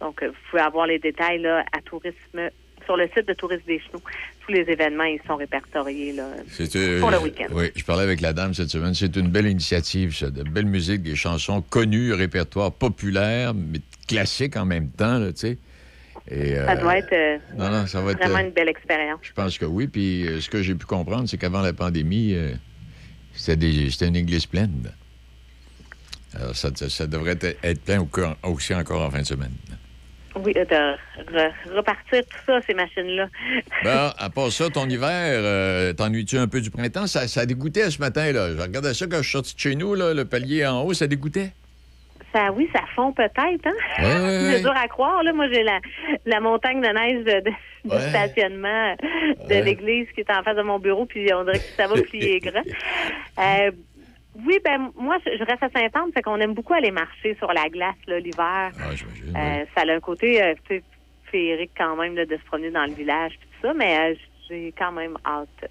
[0.00, 2.50] Donc, euh, vous pouvez avoir les détails, là, à tourisme,
[2.84, 4.02] sur le site de Tourisme des Chenaux.
[4.48, 7.48] Tous les événements, ils sont répertoriés, là, euh, pour le week-end.
[7.52, 8.94] Oui, je parlais avec la dame cette semaine.
[8.94, 10.30] C'est une belle initiative, ça.
[10.30, 15.58] De belle musique, des chansons connues, répertoire populaire, mais classique en même temps, tu sais.
[16.30, 18.18] Et, Ça euh, doit être euh, Non, non, ça va être.
[18.18, 19.20] vraiment euh, une belle expérience.
[19.22, 19.86] Je pense que oui.
[19.86, 22.52] Puis euh, ce que j'ai pu comprendre, c'est qu'avant la pandémie, euh,
[23.34, 23.70] c'était,
[24.06, 24.90] une église pleine.
[26.34, 28.08] Alors, ça, ça devrait être, plein au
[28.50, 29.52] aussi encore en fin de semaine.
[30.36, 33.26] Oui, euh, de re- repartir tout ça, ces machines-là.
[33.84, 37.06] Ben, à part ça, ton hiver, euh, t'ennuies-tu un peu du printemps?
[37.06, 38.50] Ça, ça dégoûtait ce matin, là.
[38.56, 40.92] Je regardais ça quand je suis sorti de chez nous, là, le palier en haut,
[40.94, 41.50] ça dégoûtait?
[42.32, 43.72] Ça, oui, ça fond peut-être, hein?
[43.98, 44.52] Ouais, ouais, ouais.
[44.56, 45.32] C'est dur à croire, là.
[45.32, 45.80] Moi, j'ai la,
[46.26, 48.00] la montagne de neige de, de- de Ouais.
[48.10, 48.96] stationnement
[49.48, 51.94] de l'église qui est en face de mon bureau, puis on dirait que ça va
[52.02, 52.60] plier grand.
[53.38, 53.70] Euh,
[54.46, 57.68] oui, ben moi, je reste à Saint-Anne, fait qu'on aime beaucoup aller marcher sur la
[57.68, 58.70] glace, l'hiver.
[58.78, 59.36] Ah, j'imagine.
[59.36, 60.54] Euh, ça a un côté, euh,
[61.30, 64.14] féerique quand même, là, de se promener dans le village, puis tout ça, mais euh,
[64.48, 65.70] j'ai quand même hâte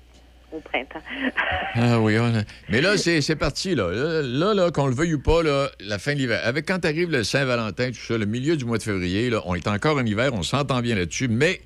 [0.51, 1.01] au printemps.
[1.80, 3.89] Ah oui, on a- mais là, c'est parti, là.
[4.24, 6.39] Là, là, qu'on le veuille ou pas, là, la fin de l'hiver.
[6.43, 9.53] Avec quand arrive le Saint-Valentin, tout ça, le milieu du mois de février, là, on
[9.55, 11.61] est encore en hiver, on s'entend bien là-dessus, mais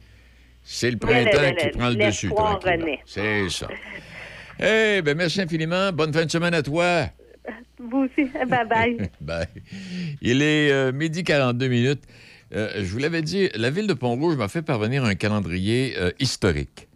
[0.63, 2.29] c'est le printemps le- qui le- prend le dessus.
[3.05, 3.67] C'est ça.
[4.61, 5.91] Eh ben merci infiniment.
[5.91, 7.07] Bonne fin de semaine à toi.
[7.79, 9.09] Vous aussi, bye bye.
[9.21, 9.47] Bye.
[10.21, 12.03] Il est euh, midi 42 minutes.
[12.53, 16.11] Euh, je vous l'avais dit, la ville de Pont-Rouge m'a fait parvenir un calendrier euh,
[16.19, 16.89] historique.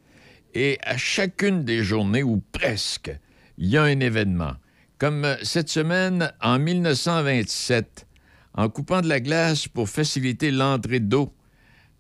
[0.54, 3.12] Et à chacune des journées, ou presque,
[3.58, 4.54] il y a un événement.
[5.00, 8.06] Comme euh, cette semaine, en 1927,
[8.54, 11.34] en coupant de la glace pour faciliter l'entrée d'eau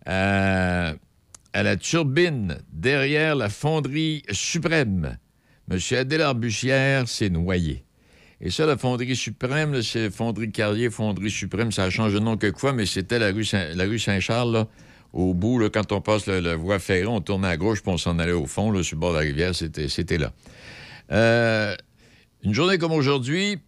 [0.06, 0.94] à,
[1.54, 5.18] à la turbine derrière la fonderie suprême,
[5.70, 5.80] M.
[5.98, 7.84] Adélard Bussière s'est noyé.
[8.42, 12.38] Et ça, la fonderie suprême, c'est fonderie Carrier, fonderie suprême, ça a changé de nom
[12.38, 14.68] quelquefois, mais c'était la rue Saint-Charles,
[15.14, 18.20] au bout, quand on passe la voie ferrée, on tournait à gauche, puis on s'en
[18.20, 20.34] allait au fond, sur le bord de la rivière, c'était là.
[21.12, 21.76] Euh,
[22.44, 23.60] une journée comme aujourd'hui,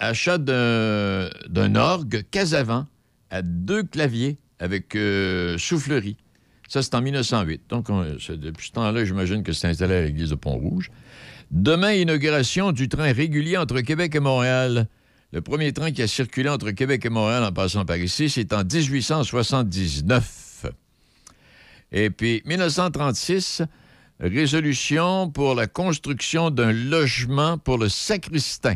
[0.00, 2.86] achat d'un d'un orgue Casavant
[3.30, 6.16] à deux claviers avec euh, soufflerie.
[6.68, 7.62] Ça, c'est en 1908.
[7.68, 10.90] Donc, depuis ce temps-là, j'imagine que c'est installé à l'église de Pont-Rouge.
[11.50, 14.88] Demain, inauguration du train régulier entre Québec et Montréal.
[15.32, 18.52] Le premier train qui a circulé entre Québec et Montréal en passant par ici, c'est
[18.52, 20.66] en 1879.
[21.92, 23.62] Et puis, 1936,
[24.20, 28.74] résolution pour la construction d'un logement pour le sacristain.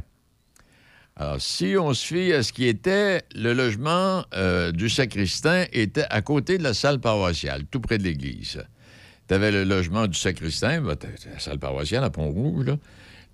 [1.16, 6.06] Alors, si on se fie à ce qui était le logement euh, du sacristain, était
[6.10, 8.62] à côté de la salle paroissiale, tout près de l'église.
[9.28, 12.66] Tu avais le logement du sacristain, t'as la salle paroissiale à Pont-Rouge,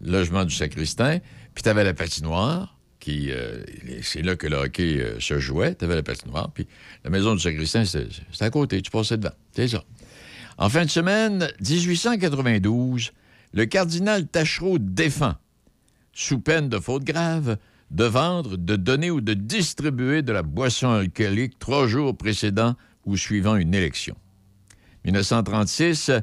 [0.01, 1.21] le logement du sacristain,
[1.55, 3.63] puis tu avais la patinoire, qui, euh,
[4.03, 6.67] c'est là que le hockey euh, se jouait, tu avais la patinoire, puis
[7.05, 8.09] la maison du sacristain, c'était
[8.41, 9.35] à côté, tu passais devant.
[9.53, 9.85] C'est ça.
[10.59, 13.13] En fin de semaine, 1892,
[13.53, 15.35] le cardinal Tachereau défend,
[16.13, 17.57] sous peine de faute grave,
[17.91, 22.75] de vendre, de donner ou de distribuer de la boisson alcoolique trois jours précédant
[23.05, 24.17] ou suivant une élection.
[25.05, 26.23] 1936, M.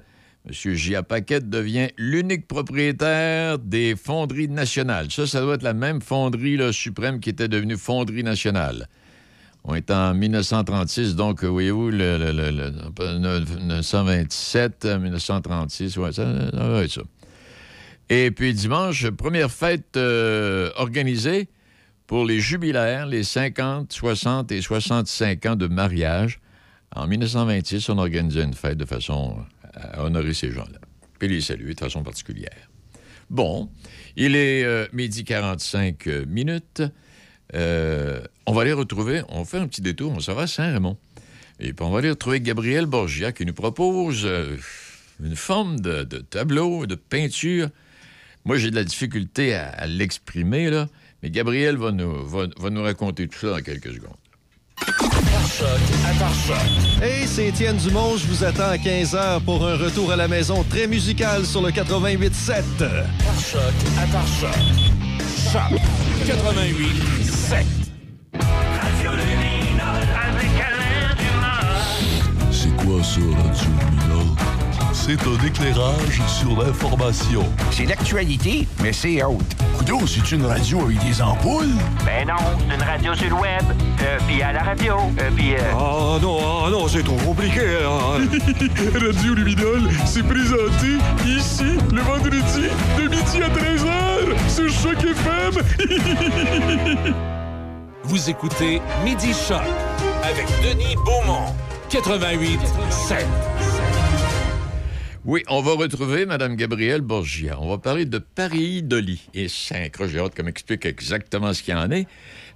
[0.74, 1.04] J.A.
[1.04, 5.12] Paquette devient l'unique propriétaire des fonderies nationales.
[5.12, 8.88] Ça, ça doit être la même fonderie suprême qui était devenue fonderie nationale.
[9.64, 12.72] On est en 1936, donc, euh, voyez-vous, le, le- le- le-
[13.60, 16.24] 1927, euh, 1936, ouais, ça,
[16.84, 17.02] être ça.
[18.10, 21.48] Et puis dimanche, première fête euh, organisée
[22.08, 26.40] pour les jubilaires, les 50, 60 et 65 ans de mariage.
[26.96, 29.38] En 1926, on organisait une fête de façon
[29.74, 30.80] à honorer ces gens-là,
[31.20, 32.70] puis les saluer de façon particulière.
[33.30, 33.70] Bon,
[34.18, 36.84] il est euh, midi 45 euh, minutes.
[37.56, 40.98] Euh, on va aller retrouver, on fait un petit détour, on s'en va à Saint-Raymond.
[41.60, 44.58] Et puis on va aller retrouver Gabriel Borgia qui nous propose euh,
[45.24, 47.70] une forme de, tableau, de peinture.
[48.44, 50.90] Moi, j'ai de la difficulté à, à l'exprimer, là,
[51.24, 54.16] mais Gabriel va nous, va, va nous raconter tout ça dans quelques secondes.
[55.58, 55.68] Choc,
[56.48, 57.04] Choc.
[57.04, 58.16] Hey, c'est Étienne Dumont.
[58.16, 61.72] Je vous attends à 15h pour un retour à la maison très musical sur le
[61.72, 62.64] 88.7.
[63.52, 63.62] Choc,
[64.40, 64.52] Choc.
[65.52, 65.80] Choc,
[66.26, 67.66] 88.7.
[72.52, 74.51] C'est quoi ça, Radio Lumina?
[74.94, 77.44] C'est un éclairage sur l'information.
[77.72, 79.44] C'est l'actualité, mais c'est autre.
[79.78, 81.74] Coudon, c'est une radio avec des ampoules?
[82.06, 82.36] Ben non,
[82.70, 83.64] c'est une radio sur le web,
[84.02, 85.54] euh, puis à la radio, euh, puis...
[85.72, 87.62] Ah non, ah non, c'est trop compliqué.
[87.84, 88.22] hein.
[89.06, 92.68] Radio Luminol, c'est présenté ici, le vendredi,
[92.98, 95.64] de midi à 13h, sur Choc FM.
[98.04, 99.62] Vous écoutez Midi Choc
[100.24, 101.54] avec Denis Beaumont.
[101.90, 103.26] 88 7.
[105.24, 107.62] Oui, on va retrouver Mme Gabrielle Borgia.
[107.62, 109.22] On va parler de Paris Dolly.
[109.36, 112.08] Et c'est j'ai hâte m'explique exactement ce qu'il y en est.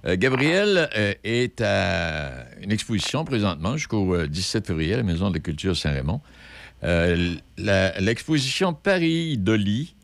[0.04, 5.30] Euh, Gabrielle euh, est à une exposition présentement jusqu'au euh, 17 février à la Maison
[5.30, 6.20] de la Culture Saint-Raymond.
[6.82, 9.94] Euh, L'exposition Paris Dolly,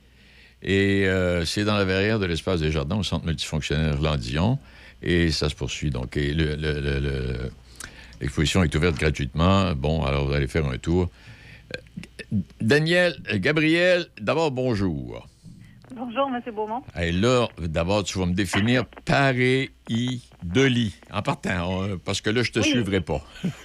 [0.62, 4.60] et euh, c'est dans la verrière de l'Espace des Jardins au Centre multifonctionnel Landillon.
[5.02, 5.90] Et ça se poursuit.
[5.90, 6.16] Donc,
[8.20, 9.74] l'exposition est ouverte gratuitement.
[9.74, 11.10] Bon, alors vous allez faire un tour.
[12.60, 15.26] Daniel, euh, Gabriel, d'abord, bonjour.
[15.94, 16.40] Bonjour, M.
[16.54, 16.82] Beaumont.
[16.98, 18.86] Et là, d'abord, tu vas me définir
[20.62, 20.96] lit.
[21.12, 22.64] En partant, euh, parce que là, je te Oui.
[22.64, 23.20] suivrai pas.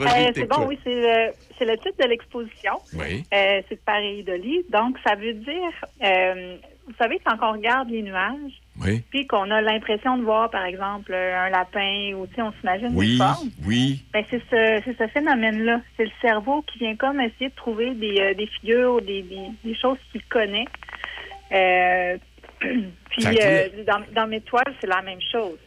[0.00, 2.72] Euh, c'est bon, oui, c'est le, c'est le titre de l'exposition.
[2.94, 3.24] Oui.
[3.32, 3.82] Euh, c'est
[4.34, 4.64] lit.
[4.70, 9.02] Donc, ça veut dire, euh, vous savez, quand on regarde les nuages, Oui.
[9.10, 12.88] puis qu'on a l'impression de voir, par exemple, un lapin ou, tu sais, on s'imagine
[12.88, 14.02] des Oui, formes, oui.
[14.12, 15.80] ben, c'est ce, c'est ce phénomène-là.
[15.96, 19.46] C'est le cerveau qui vient comme essayer de trouver des, euh, des figures, des, des,
[19.64, 20.64] des choses qu'il connaît.
[21.52, 22.18] Euh,
[23.10, 25.58] puis, euh, dans, dans mes toiles, c'est la même chose.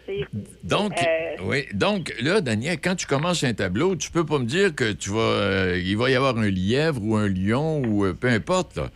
[0.63, 1.65] Donc, Euh, oui.
[1.73, 5.11] Donc, là, Daniel, quand tu commences un tableau, tu peux pas me dire que tu
[5.11, 8.75] vas, euh, il va y avoir un lièvre ou un lion ou peu importe.
[8.77, 8.87] là.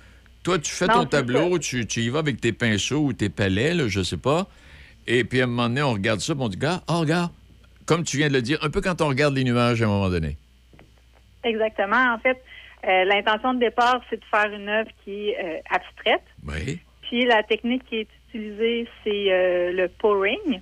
[0.44, 3.30] Toi, tu fais Non, ton tableau, tu, tu y vas avec tes pinceaux ou tes
[3.30, 4.48] palais, là, je sais pas.
[5.08, 7.32] Et puis, à un moment donné, on regarde ça, on dit, gars, oh, regarde,
[7.86, 9.90] comme tu viens de le dire, un peu quand on regarde les nuages à un
[9.90, 10.38] moment donné.
[11.44, 12.14] Exactement.
[12.14, 12.42] En fait,
[12.88, 16.24] euh, l'intention de départ, c'est de faire une œuvre qui est euh, abstraite.
[16.48, 16.80] Oui.
[17.04, 20.62] Puis la technique qui est utilisée, c'est euh, le pouring.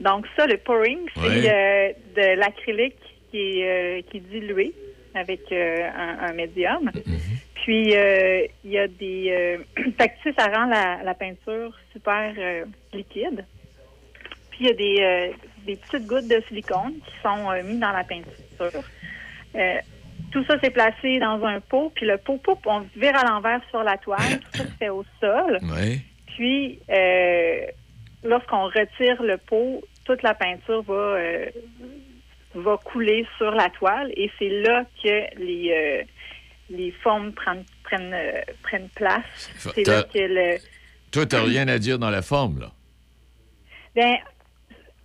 [0.00, 4.74] Donc ça, le pouring, c'est de l'acrylique qui est, qui est dilué
[5.16, 6.90] avec euh, un, un médium.
[7.64, 9.58] Puis il y a des...
[9.98, 12.32] Fait que, tu sais, ça rend la, la peinture super
[12.92, 13.44] liquide.
[14.50, 15.34] Puis il y a des,
[15.66, 18.82] des petites gouttes de silicone qui sont euh, mises dans la peinture.
[19.54, 19.74] Euh,
[20.32, 23.60] tout ça, c'est placé dans un pot, puis le pot, poup, on vire à l'envers
[23.70, 24.40] sur la toile.
[24.52, 25.58] Tout ça se fait au sol.
[25.62, 26.00] Oui.
[26.34, 27.66] Puis, euh,
[28.24, 31.46] lorsqu'on retire le pot, toute la peinture va, euh,
[32.56, 36.02] va couler sur la toile et c'est là que les, euh,
[36.70, 39.24] les formes prennent, prennent, euh, prennent place.
[39.58, 40.56] C'est là que le...
[41.12, 42.70] Toi, tu rien à dire dans la forme, là?
[43.94, 44.16] Ben,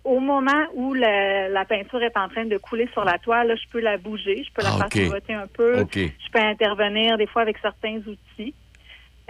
[0.04, 3.54] au moment où la, la peinture est en train de couler sur la toile, là,
[3.54, 4.92] je peux la bouger, je peux la Ah, faire OK.
[4.92, 5.86] pivoter un peu.
[5.94, 8.54] Je peux intervenir des fois avec certains outils.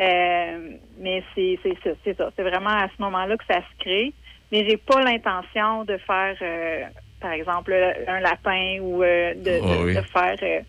[0.01, 2.31] Euh, mais c'est c'est ça, c'est ça.
[2.35, 4.13] C'est vraiment à ce moment-là que ça se crée.
[4.51, 6.85] Mais j'ai pas l'intention de faire, euh,
[7.23, 7.73] par exemple,
[8.09, 9.95] un lapin ou euh, de, Ah de- oui.
[9.95, 10.61] de faire euh,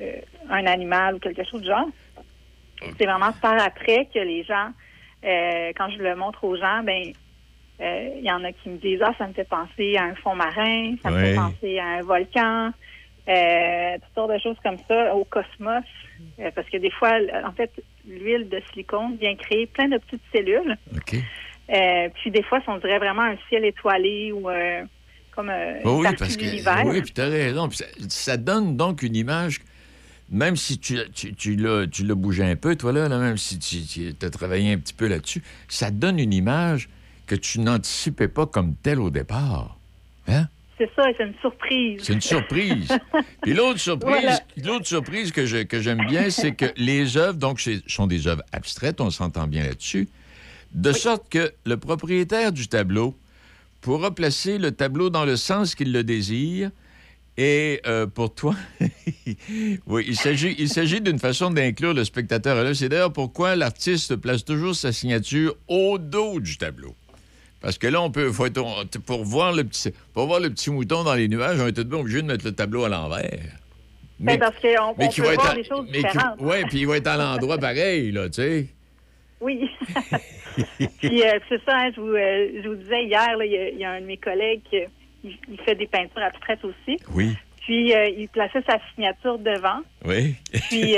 [0.00, 0.16] euh,
[0.50, 1.88] un animal ou quelque chose du genre.
[2.98, 4.70] C'est vraiment par après que les gens,
[5.22, 7.12] quand je le montre aux gens, ben
[7.78, 10.34] il y en a qui me disent ah ça me fait penser à un fond
[10.34, 12.70] marin, ça me fait penser à un volcan,
[13.28, 15.84] euh, toutes sortes de choses comme ça, au cosmos,
[16.54, 17.70] parce que des fois, en fait,
[18.08, 20.76] l'huile de silicone vient créer plein de petites cellules.
[21.72, 24.82] Euh, puis des fois, on dirait vraiment un ciel étoilé ou euh,
[25.40, 26.44] comme euh, Oh une oui, parce que.
[26.44, 26.82] l'univers.
[26.86, 27.70] Oui, puis tu as raison.
[27.70, 29.60] Ça, ça donne donc une image,
[30.30, 33.36] même si tu, tu, tu l'as tu l'as bougé un peu, toi, là, là, même
[33.36, 36.88] si tu, as travaillé un petit peu là-dessus, ça donne une image
[37.26, 39.76] que tu n'anticipais pas comme telle au départ.
[40.28, 40.46] Hein?
[40.78, 42.00] C'est ça, c'est une surprise.
[42.02, 42.88] C'est une surprise.
[43.42, 44.40] Puis l'autre surprise, Voilà.
[44.64, 48.42] l'autre surprise que je- que j'aime bien, c'est que les œuvres, donc, sont des œuvres
[48.52, 50.08] abstraites, on s'entend bien là-dessus,
[50.72, 53.14] de sorte que le propriétaire du tableau
[53.80, 56.70] pourra placer le tableau dans le sens qu'il le désire.
[57.36, 58.54] Et euh, pour toi,
[59.86, 62.74] oui, il s'agit, il s'agit d'une façon d'inclure le spectateur à l'œuvre.
[62.74, 66.94] C'est d'ailleurs pourquoi l'artiste place toujours sa signature au dos du tableau.
[67.62, 70.50] Parce que là, on peut, faut être- on- pour, voir le petit, pour voir le
[70.50, 72.84] petit mouton dans les nuages, on est tout de même obligé de mettre le tableau
[72.84, 73.38] à l'envers.
[74.18, 76.40] Ben, parce qu'on peut voir à- des choses mais différentes.
[76.40, 78.66] ouais, puis il va être à l'endroit pareil, là, tu sais.
[79.40, 79.60] Oui.
[81.00, 83.68] Puis euh, c'est ça, hein, je, vous, euh, je vous disais hier, il y, a-
[83.70, 84.78] il y a un de mes collègues qui
[85.24, 86.98] il, il fait des peintures abstraites aussi.
[87.14, 87.32] Oui.
[87.66, 89.80] Puis euh, il plaçait sa signature devant.
[90.04, 90.34] Oui.
[90.68, 90.94] Puis il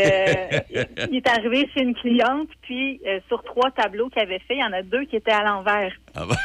[1.16, 4.72] est arrivé chez une cliente, puis sur trois tableaux qu'il avait fait, il y en
[4.72, 5.92] a deux qui étaient à l'envers.
[6.14, 6.36] Ah ben.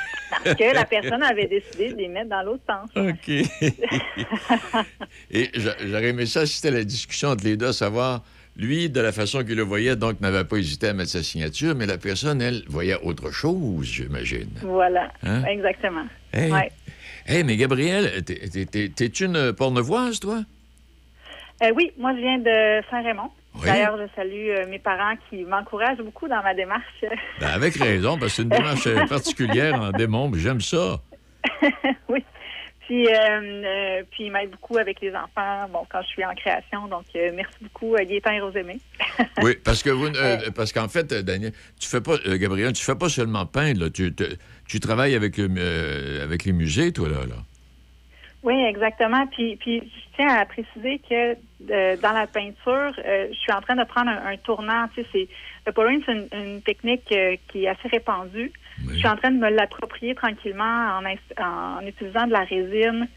[0.44, 2.90] Parce que la personne avait décidé de les mettre dans l'autre sens.
[2.98, 3.30] OK.
[5.32, 8.24] Et j'a- j'aurais aimé ça si c'était la discussion entre les deux, savoir,
[8.58, 11.76] lui, de la façon qu'il le voyait, donc n'avait pas hésité à mettre sa signature,
[11.76, 14.50] mais la personne, elle, voyait autre chose, j'imagine.
[14.64, 15.44] Voilà, Hein?
[15.46, 16.06] exactement.
[16.34, 16.52] Hey.
[16.52, 16.72] Ouais.
[17.28, 20.40] Hey, mais Gabrielle, t'es- t'es- t'es- t'es-tu une pornevoise, toi?
[21.64, 23.30] Euh, oui, moi, je viens de Saint-Raymond.
[23.56, 23.66] Oui.
[23.66, 26.84] D'ailleurs, je salue euh, mes parents qui m'encouragent beaucoup dans ma démarche.
[27.40, 31.00] Ben, avec raison, parce que c'est une démarche particulière en démon, j'aime ça.
[32.10, 32.24] oui.
[32.88, 36.34] Puis, euh, euh, puis ils m'aident beaucoup avec les enfants, bon, quand je suis en
[36.34, 36.88] création.
[36.88, 38.80] Donc, euh, merci beaucoup, euh, Gaétan et Rosémé.
[39.44, 40.08] Oui, parce que vous,
[40.56, 43.90] parce qu'en fait, Daniel, tu fais pas, euh, Gabriel, tu fais pas seulement peindre, là,
[43.90, 44.38] tu, te-
[44.70, 47.26] tu travailles avec, avec les musées, toi, là.
[47.28, 47.36] là.
[48.44, 49.28] Oui, exactement.
[49.28, 51.34] Puis, puis je tiens à préciser que
[52.02, 54.88] dans la peinture, je suis en train de prendre un, un tournant.
[54.96, 55.28] Tu sais, c'est
[55.66, 57.04] le pouring, c'est une, une technique
[57.50, 58.52] qui est assez répandue.
[58.94, 61.04] Je suis en train de me l'approprier tranquillement en,
[61.86, 63.08] utilisant de la résine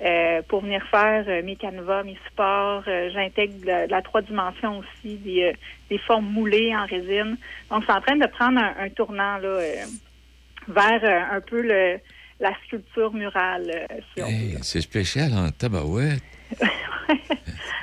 [0.00, 2.84] euh, pour venir faire euh, mes canevas, mes supports.
[2.86, 5.52] Euh, J'intègre de, la- de la trois dimensions aussi, des,
[5.90, 7.36] des formes moulées en résine.
[7.70, 9.60] Donc, suis en train de prendre un, un tournant là,
[10.68, 11.98] vers un peu le,
[12.40, 16.22] la sculpture murale, si Hey, c'est spécial en tabarouette.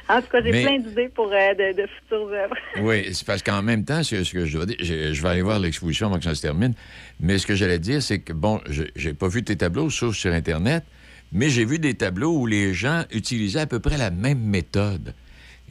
[0.08, 2.56] En tout cas, j'ai Mais- plein d'idées pour euh, de, de futures œuvres.
[2.82, 5.42] Oui, c'est parce qu'en même temps, ce que je dois dire, je, je vais aller
[5.42, 6.74] voir l'exposition avant que ça se termine,
[7.20, 10.16] mais ce que j'allais dire, c'est que, bon, je j'ai pas vu tes tableaux, sauf
[10.16, 10.84] sur Internet,
[11.32, 15.14] mais j'ai vu des tableaux où les gens utilisaient à peu près la même méthode.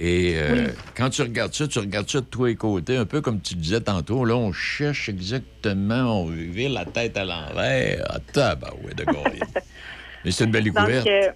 [0.00, 0.72] Et euh, Oui.
[0.96, 3.54] quand tu regardes ça, tu regardes ça de tous les côtés, un peu comme tu
[3.54, 8.04] disais tantôt, là, on cherche exactement, on vire la tête à l'envers.
[8.10, 9.38] Ah, tabarouette de Gaulle.
[10.24, 11.06] Mais c'est une belle Donc, découverte.
[11.06, 11.28] euh,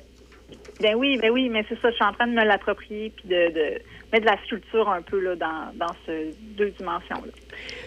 [0.81, 3.29] ben oui, ben oui, mais c'est ça, je suis en train de me l'approprier puis
[3.29, 7.33] de, de mettre de la sculpture un peu là, dans, dans ces deux dimensions-là.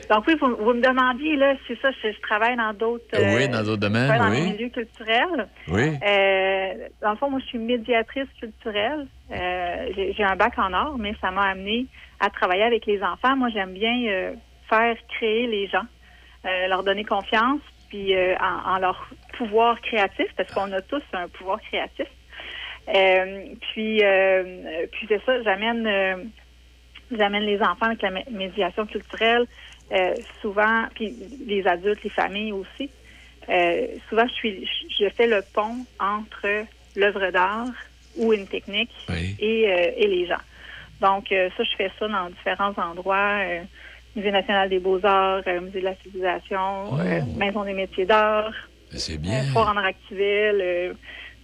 [0.10, 3.06] Donc oui, vous, vous me demandiez, là, c'est ça, je, je travaille dans d'autres...
[3.16, 4.46] euh, Oui, dans d'autres domaines, travaille dans oui.
[4.46, 5.48] les milieux culturels.
[5.70, 5.98] Oui.
[6.06, 9.08] Euh, dans le fond, moi, je suis médiatrice culturelle.
[9.32, 11.86] Euh, j'ai j'ai un bac en art, mais ça m'a amené
[12.20, 13.36] à travailler avec les enfants.
[13.38, 14.34] Moi, j'aime bien euh,
[14.70, 15.86] faire créer les gens,
[16.46, 21.04] euh, leur donner confiance, puis euh, en, en leur pouvoir créatif, parce qu'on a tous
[21.14, 22.08] un pouvoir créatif.
[22.94, 26.24] Euh, puis, euh, puis c'est ça, j'amène, euh,
[27.12, 29.48] j'amène les enfants avec la mé- médiation culturelle,
[30.42, 31.16] souvent, puis
[31.46, 32.92] les adultes, les familles aussi.
[34.08, 34.70] Souvent, je suis,
[35.00, 36.66] je fais le pont entre
[36.96, 37.74] l'œuvre d'art
[38.16, 38.94] ou une technique
[39.40, 40.42] et, euh, et les gens.
[41.02, 43.40] Donc, euh, ça, je fais ça dans différents endroits.
[43.44, 43.64] euh,
[44.16, 48.54] Musée national des beaux-arts, Musée de la civilisation, euh, Maison des métiers d'art,
[48.90, 49.44] C'est euh, bien.
[49.46, 50.94] Foire en Activille,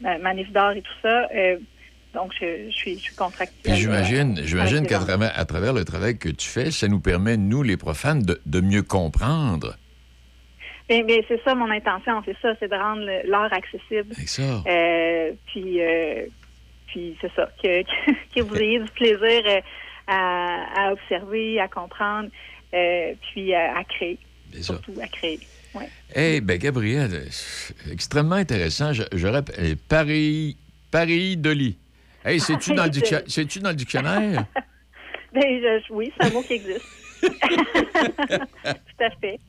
[0.02, 1.28] Manif d'art et tout ça.
[1.36, 1.58] Euh,
[2.14, 3.76] donc, je, je suis, je suis contractuelle.
[3.76, 7.64] J'imagine, j'imagine qu'à travers, à travers le travail que tu fais, ça nous permet, nous,
[7.64, 9.76] les profanes, de, de mieux comprendre.
[10.90, 14.16] Bien, bien, c'est ça mon intention, c'est ça, c'est de rendre l'art accessible.
[14.16, 14.64] C'est ça.
[14.66, 16.26] Euh, puis, euh,
[16.88, 17.84] puis c'est ça, que,
[18.36, 19.62] que vous ayez du plaisir
[20.08, 22.30] à, à observer, à comprendre,
[22.74, 24.18] euh, puis à, à créer.
[24.62, 25.40] Surtout à créer.
[25.78, 25.90] Ouais.
[26.16, 28.94] Eh ben Gabriel, c'est extrêmement intéressant.
[28.94, 30.58] Je, je rappelle, Paris,
[30.92, 31.78] Paris de lit.
[32.26, 32.90] Hey, c'est-tu dans, le
[33.62, 34.46] dans le dictionnaire?
[35.34, 36.82] Ben, je- oui, c'est un mot qui existe.
[37.22, 39.40] Tout à fait.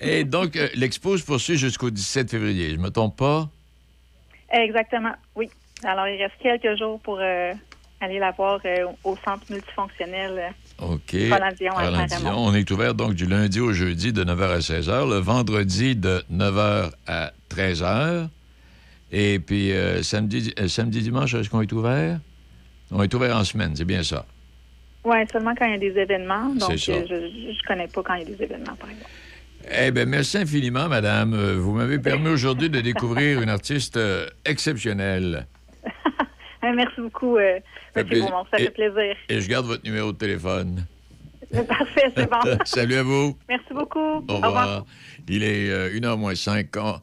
[0.00, 2.70] Et donc, euh, l'expo se poursuit jusqu'au 17 février.
[2.72, 3.48] Je me trompe pas?
[4.52, 5.48] Exactement, oui.
[5.82, 7.52] Alors, il reste quelques jours pour euh,
[8.00, 10.52] aller la voir euh, au centre multifonctionnel.
[10.78, 11.12] OK.
[11.12, 11.72] Roland-Dion.
[12.08, 12.34] Saint-Raymond.
[12.48, 16.22] On est ouvert donc du lundi au jeudi de 9h à 16h, le vendredi de
[16.32, 18.28] 9h à 13h.
[19.12, 22.18] Et puis euh, samedi, euh, samedi, dimanche, est-ce qu'on est ouvert?
[22.90, 24.26] On est ouvert en semaine, c'est bien ça.
[25.04, 26.48] Oui, seulement quand il y a des événements.
[26.54, 26.92] Donc, C'est ça.
[26.92, 29.10] euh, je ne connais pas quand il y a des événements, par exemple.
[29.70, 31.34] Eh bien, merci infiniment, madame.
[31.54, 33.98] Vous m'avez permis aujourd'hui de découvrir une artiste
[34.44, 35.46] exceptionnelle.
[36.64, 37.60] Euh, Merci beaucoup, euh,
[37.96, 38.06] fait M.
[38.06, 38.26] plaisir.
[38.30, 38.44] Beaumont.
[38.50, 39.16] Ça fait plaisir.
[39.28, 40.86] Et je garde votre numéro de téléphone.
[41.68, 42.38] Parfait, c'est bon.
[42.64, 43.36] Salut à vous.
[43.48, 44.24] Merci beaucoup.
[44.28, 44.84] Au revoir.
[45.28, 46.68] Il est euh, 1h moins 5.
[46.76, 46.94] On,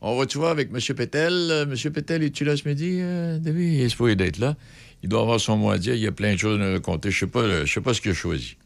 [0.00, 0.78] on va tu vois avec M.
[0.96, 1.32] Pétel.
[1.32, 1.92] Euh, M.
[1.92, 3.72] Pétel, es-tu là ce midi, euh, David?
[3.74, 4.54] Il est supposé d'être là.
[5.02, 5.94] Il doit avoir son mot à dire.
[5.94, 7.10] Il y a plein de choses à nous raconter.
[7.10, 8.56] Je ne sais, pas, euh, je sais pas ce qu'il a choisi.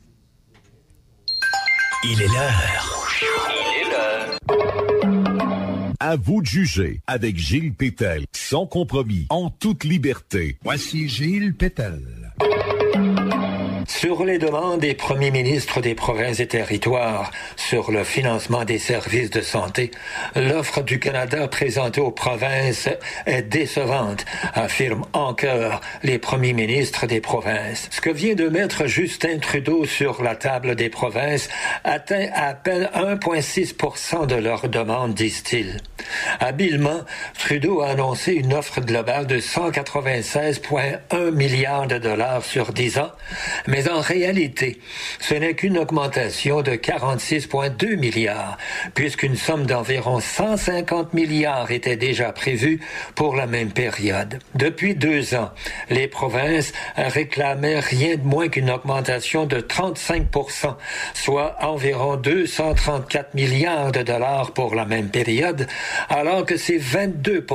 [2.04, 2.92] Il est l'heure.
[6.04, 10.58] À vous de juger avec Gilles Pétel, sans compromis, en toute liberté.
[10.64, 12.02] Voici Gilles Pétel.
[13.94, 19.30] Sur les demandes des premiers ministres des provinces et territoires sur le financement des services
[19.30, 19.90] de santé,
[20.34, 22.88] l'offre du Canada présentée aux provinces
[23.26, 24.24] est décevante,
[24.54, 27.88] affirment en chœur les premiers ministres des provinces.
[27.92, 31.48] Ce que vient de mettre Justin Trudeau sur la table des provinces
[31.84, 35.76] atteint à peine 1,6% de leurs demandes, disent-ils.
[36.40, 37.02] Habilement,
[37.38, 43.12] Trudeau a annoncé une offre globale de 196,1 milliards de dollars sur 10 ans,
[43.68, 44.78] mais en réalité,
[45.20, 48.58] ce n'est qu'une augmentation de 46,2 milliards,
[48.94, 52.80] puisqu'une somme d'environ 150 milliards était déjà prévue
[53.14, 54.38] pour la même période.
[54.54, 55.50] Depuis deux ans,
[55.90, 60.76] les provinces réclamaient rien de moins qu'une augmentation de 35%
[61.14, 65.66] soit environ 234 milliards de dollars pour la même période,
[66.08, 67.46] alors que c'est 22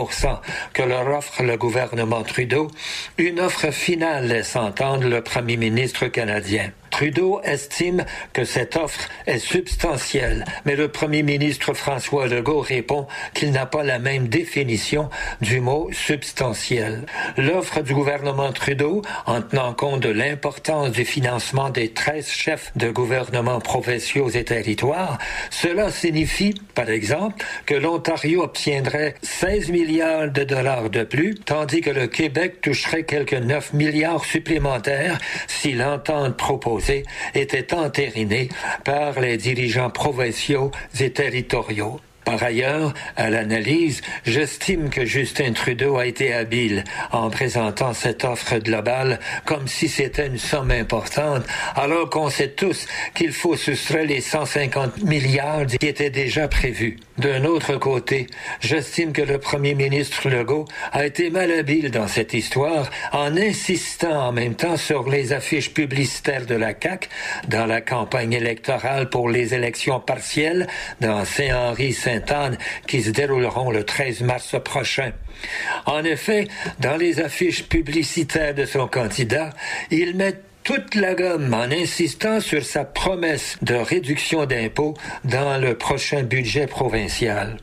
[0.74, 2.68] que leur offre le gouvernement Trudeau,
[3.18, 6.74] une offre finale laisse entendre le premier ministre canadien.
[6.90, 13.52] Trudeau estime que cette offre est substantielle, mais le premier ministre François Legault répond qu'il
[13.52, 15.10] n'a pas la même définition
[15.42, 17.06] du mot substantiel.
[17.38, 22.90] L'offre du gouvernement Trudeau, en tenant compte de l'importance du financement des 13 chefs de
[22.90, 25.18] gouvernements provinciaux et territoires,
[25.50, 31.90] cela signifie, par exemple, que l'Ontario obtiendrait 16 milliards de dollars de plus, tandis que
[31.90, 35.18] le Québec toucherait quelques 9 milliards supplémentaires
[35.48, 36.77] si l'entente proposée
[37.34, 38.50] était entériné
[38.84, 42.00] par les dirigeants provinciaux et territoriaux.
[42.28, 48.58] Par ailleurs, à l'analyse, j'estime que Justin Trudeau a été habile en présentant cette offre
[48.58, 51.46] globale comme si c'était une somme importante,
[51.78, 56.98] alors qu'on sait tous qu'il faut soustraire les 150 milliards qui étaient déjà prévus.
[57.18, 58.28] D'un autre côté,
[58.60, 64.32] j'estime que le premier ministre Legault a été malhabile dans cette histoire en insistant en
[64.34, 67.08] même temps sur les affiches publicitaires de la CAQ
[67.48, 70.68] dans la campagne électorale pour les élections partielles
[71.00, 72.17] dans Saint-Henri-Saint
[72.88, 75.12] qui se dérouleront le 13 mars prochain.
[75.86, 76.48] En effet,
[76.80, 79.52] dans les affiches publicitaires de son candidat,
[79.92, 85.78] il met toute la gomme en insistant sur sa promesse de réduction d'impôts dans le
[85.78, 87.58] prochain budget provincial.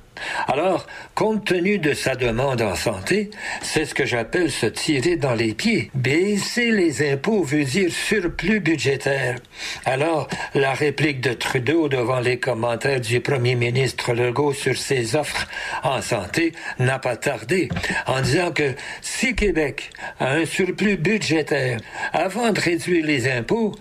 [0.47, 3.31] Alors, compte tenu de sa demande en santé,
[3.63, 5.91] c'est ce que j'appelle se tirer dans les pieds.
[5.95, 9.39] Baisser les impôts veut dire surplus budgétaire.
[9.85, 15.47] Alors, la réplique de Trudeau devant les commentaires du premier ministre Legault sur ses offres
[15.83, 17.69] en santé n'a pas tardé,
[18.07, 19.91] en disant que si Québec
[20.21, 21.79] a un surplus budgétaire,
[22.13, 23.75] avant de réduire les impôts,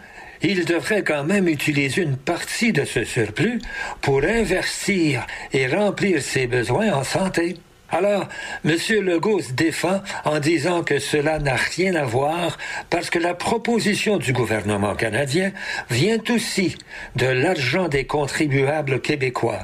[0.44, 3.60] il devrait quand même utiliser une partie de ce surplus
[4.02, 7.56] pour investir et remplir ses besoins en santé.
[7.90, 8.28] Alors,
[8.66, 8.76] M.
[9.02, 12.58] Legault se défend en disant que cela n'a rien à voir
[12.90, 15.52] parce que la proposition du gouvernement canadien
[15.92, 16.76] vient aussi
[17.16, 19.62] de l'argent des contribuables québécois.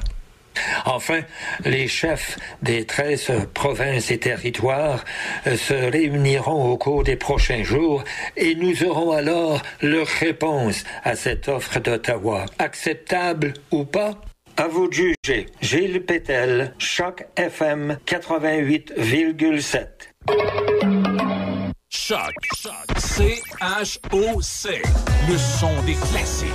[0.84, 1.20] Enfin,
[1.64, 5.04] les chefs des 13 provinces et territoires
[5.46, 8.04] euh, se réuniront au cours des prochains jours
[8.36, 12.46] et nous aurons alors leur réponse à cette offre d'Ottawa.
[12.58, 14.20] Acceptable ou pas?
[14.56, 15.46] À vous de juger.
[15.62, 19.86] Gilles Pétel, Choc FM 88,7.
[21.88, 22.20] Choc.
[22.98, 24.82] C-H-O-C.
[25.28, 26.48] Le son des classiques.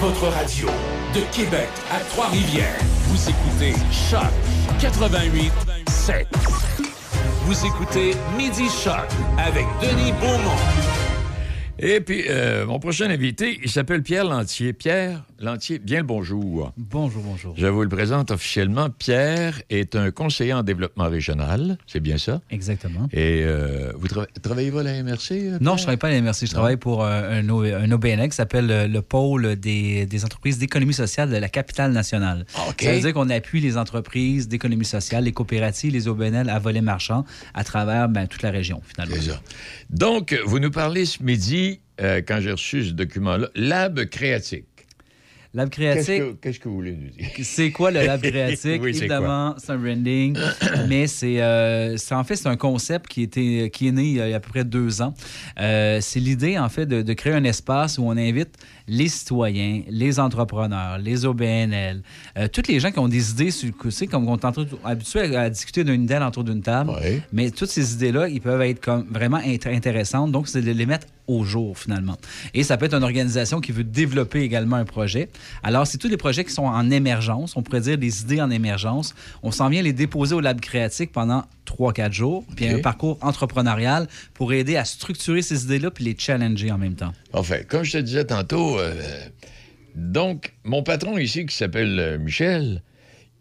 [0.00, 0.68] Votre radio.
[1.14, 2.78] De Québec à Trois-Rivières.
[3.08, 4.30] Vous écoutez Choc
[4.80, 5.50] 88
[5.88, 6.26] 7.
[7.42, 10.56] Vous écoutez Midi Choc avec Denis Beaumont.
[11.80, 14.72] Et puis, euh, mon prochain invité, il s'appelle Pierre Lantier.
[14.72, 16.70] Pierre Lantier, bien le bonjour.
[16.76, 17.54] Bonjour, bonjour.
[17.56, 18.90] Je vous le présente officiellement.
[18.90, 22.42] Pierre est un conseiller en développement régional, c'est bien ça?
[22.50, 23.08] Exactement.
[23.10, 24.06] Et euh, vous
[24.42, 25.30] travaillez-vous à la MRC?
[25.32, 26.44] euh, Non, je travaille pas à la MRC.
[26.44, 30.58] Je travaille pour euh, un, O- un OBNL qui s'appelle le pôle des, des entreprises
[30.58, 32.44] d'économie sociale de la capitale nationale.
[32.68, 32.82] OK.
[32.82, 36.82] Ça veut dire qu'on appuie les entreprises d'économie sociale, les coopératives, les OBNL à volet
[36.82, 37.24] marchand
[37.54, 39.16] à travers ben, toute la région, finalement.
[39.22, 39.40] Ça.
[39.88, 44.66] Donc, vous nous parlez ce midi, euh, quand j'ai reçu ce document-là, Lab créatique.
[45.52, 46.18] Lab créatique.
[46.18, 47.26] que, qu'est-ce que vous voulez nous dire?
[47.42, 48.80] C'est quoi le lab créatique?
[48.84, 50.36] Oui, Évidemment, c'est un branding,
[50.88, 54.12] mais c'est, euh, c'est- en fait c'est un concept qui, était, qui est né il
[54.16, 55.12] y a à peu près deux ans.
[55.58, 58.50] Euh, c'est l'idée en fait de, de créer un espace où on invite
[58.86, 62.02] les citoyens, les entrepreneurs, les OBNL,
[62.38, 64.44] euh, toutes les gens qui ont des idées sur le sais, comme on est
[64.84, 66.92] habitué à, à discuter d'une idée autour d'une table,
[67.32, 70.30] mais toutes ces idées-là, ils peuvent être comme vraiment int- intéressantes.
[70.32, 72.16] Donc, c'est de les mettre au jour, finalement.
[72.54, 75.28] Et ça peut être une organisation qui veut développer également un projet.
[75.62, 78.50] Alors, c'est tous les projets qui sont en émergence, on pourrait dire des idées en
[78.50, 79.14] émergence.
[79.42, 84.08] On s'en vient les déposer au Lab Créatique pendant 3-4 jours, puis un parcours entrepreneurial
[84.34, 87.12] pour aider à structurer ces idées-là puis les challenger en même temps.
[87.32, 88.92] Enfin, comme je te disais tantôt, euh,
[89.94, 92.82] donc, mon patron ici, qui s'appelle euh, Michel,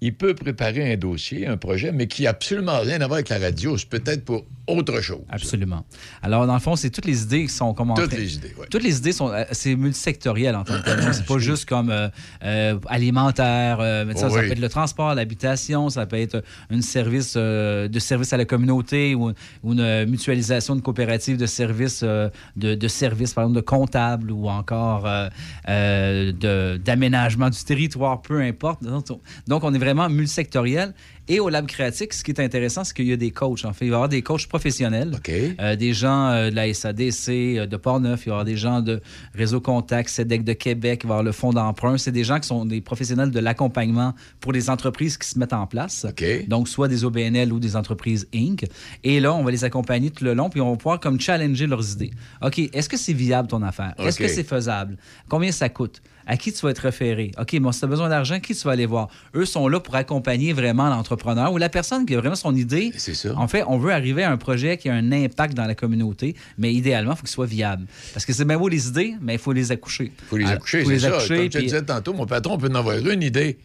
[0.02, 3.30] il peut préparer un dossier, un projet, mais qui n'a absolument rien à voir avec
[3.30, 3.78] la radio.
[3.78, 4.46] C'est peut-être pour
[4.78, 5.22] autre chose.
[5.30, 5.86] Absolument.
[6.22, 8.36] Alors, dans le fond, c'est toutes les idées qui sont comme en Toutes train- les
[8.36, 8.66] idées, oui.
[8.70, 9.30] Toutes les idées sont.
[9.32, 11.14] euh, C'est multisectoriel en tant que tel.
[11.14, 12.08] C'est pas juste comme euh,
[12.44, 13.80] euh, alimentaire.
[13.80, 14.48] euh, mais ça, Oh ça oui.
[14.48, 19.16] peut être le transport, l'habitation, ça peut être un service de service à la communauté
[19.16, 19.32] ou,
[19.64, 24.48] ou une mutualisation de coopératives de services, de, de services, par exemple, de comptables ou
[24.50, 25.08] encore
[26.86, 28.82] d'aménagement du territoire, peu importe.
[29.48, 30.94] Donc, on est vraiment multisectoriel.
[31.32, 33.64] Et au Lab Créatique, ce qui est intéressant, c'est qu'il y a des coachs.
[33.64, 35.12] En fait, il va y avoir des coachs professionnels,
[35.60, 38.58] Euh, des gens euh, de la SADC, euh, de Port-Neuf, il va y avoir des
[38.58, 39.00] gens de
[39.36, 42.00] Réseau Contact, CEDEC de Québec, il va y avoir le Fonds d'emprunt.
[42.00, 45.54] C'est des gens qui sont des professionnels de l'accompagnement pour les entreprises qui se mettent
[45.54, 46.08] en place.
[46.48, 48.66] Donc, soit des OBNL ou des entreprises Inc.
[49.04, 51.68] Et là, on va les accompagner tout le long, puis on va pouvoir comme challenger
[51.68, 52.12] leurs idées.
[52.42, 53.94] OK, est-ce que c'est viable ton affaire?
[54.00, 54.98] Est-ce que c'est faisable?
[55.30, 56.02] Combien ça coûte?
[56.32, 57.32] À qui tu vas être référé?
[57.40, 59.08] OK, bon, si tu as besoin d'argent, qui tu vas aller voir?
[59.36, 62.92] Eux sont là pour accompagner vraiment l'entrepreneur ou la personne qui a vraiment son idée.
[62.98, 63.36] C'est ça.
[63.36, 66.36] En fait, on veut arriver à un projet qui a un impact dans la communauté,
[66.60, 67.88] mais idéalement, il faut qu'il soit viable.
[68.14, 70.12] Parce que c'est bien beau les idées, mais il faut les accoucher.
[70.22, 71.08] Il faut les Ah, accoucher, c'est ça.
[71.08, 73.58] accoucher, Comme tu puis- disais tantôt, mon patron peut en avoir une idée.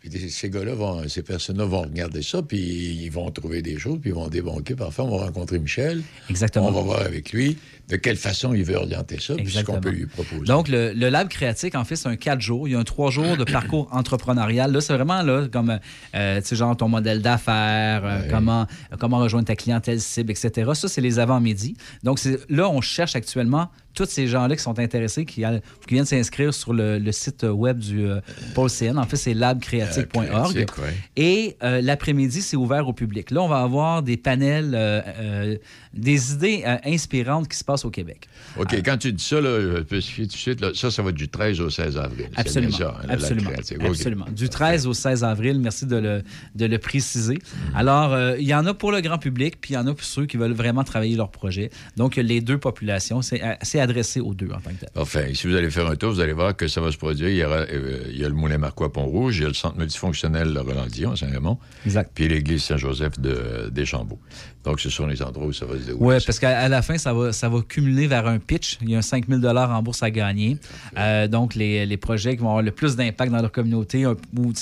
[0.00, 2.58] Puis ces gars-là, vont, ces personnes-là vont regarder ça, puis
[3.02, 4.74] ils vont trouver des choses, puis ils vont débonquer.
[4.74, 6.02] Parfois, on va rencontrer Michel.
[6.30, 6.68] Exactement.
[6.68, 9.80] On va voir avec lui de quelle façon il veut orienter ça, puis ce qu'on
[9.80, 10.42] peut lui proposer.
[10.44, 12.68] Donc, le, le Lab Créatique, en fait, c'est un quatre jours.
[12.68, 14.70] Il y a un trois jours de parcours entrepreneurial.
[14.72, 15.78] Là, c'est vraiment là, comme,
[16.14, 18.66] euh, tu sais, genre ton modèle d'affaires, euh, comment,
[19.00, 20.70] comment rejoindre ta clientèle cible, etc.
[20.74, 21.76] Ça, c'est les avant-midi.
[22.04, 25.44] Donc, c'est- là, on cherche actuellement tous ces gens-là qui sont intéressés, qui,
[25.88, 28.20] viennent s'inscrire sur le, le site web du euh,
[28.54, 28.96] Pôle CN.
[28.96, 30.28] En fait, c'est labcréatique.org.
[30.30, 30.94] Labcréatique, ouais.
[31.16, 33.32] Et euh, l'après-midi, c'est ouvert au public.
[33.32, 35.56] Là, on va avoir des panels, euh, euh,
[35.94, 38.28] des idées euh, inspirantes qui se passent au Québec.
[38.56, 41.12] OK, quand tu dis ça, là, je spécifier tout de suite, là, ça, ça va
[41.12, 42.28] du 13 au 16 avril.
[42.36, 42.76] Absolument.
[42.76, 44.26] ça, hein, absolument.
[44.30, 46.22] Du 13 au 16 avril, merci de le,
[46.54, 47.38] de le préciser.
[47.74, 49.94] Alors, euh, il y en a pour le grand public, puis il y en a
[49.94, 51.70] pour ceux qui veulent vraiment travailler leur projet.
[51.96, 54.88] Donc, les deux populations, c'est c'est adressé aux deux en tant que tel.
[54.96, 57.28] Enfin, si vous allez faire un tour, vous allez voir que ça va se produire.
[57.28, 59.54] Il y, aura, euh, il y a le Moulin Marquois Pont-Rouge, il y a le
[59.54, 62.10] centre multifonctionnel de Roland-Dion à Saint-Raymond, Exact.
[62.14, 64.18] puis l'église Saint-Joseph de Deschambault.
[64.64, 66.16] Donc, ce sont les endroits où ça va se dérouler.
[66.16, 68.76] Oui, parce qu'à la fin, ça va, ça va cumuler vers un pitch.
[68.82, 70.58] Il y a un 5 000 en bourse à gagner.
[70.98, 74.16] Euh, donc, les, les projets qui vont avoir le plus d'impact dans leur communauté, un-
[74.36, 74.52] où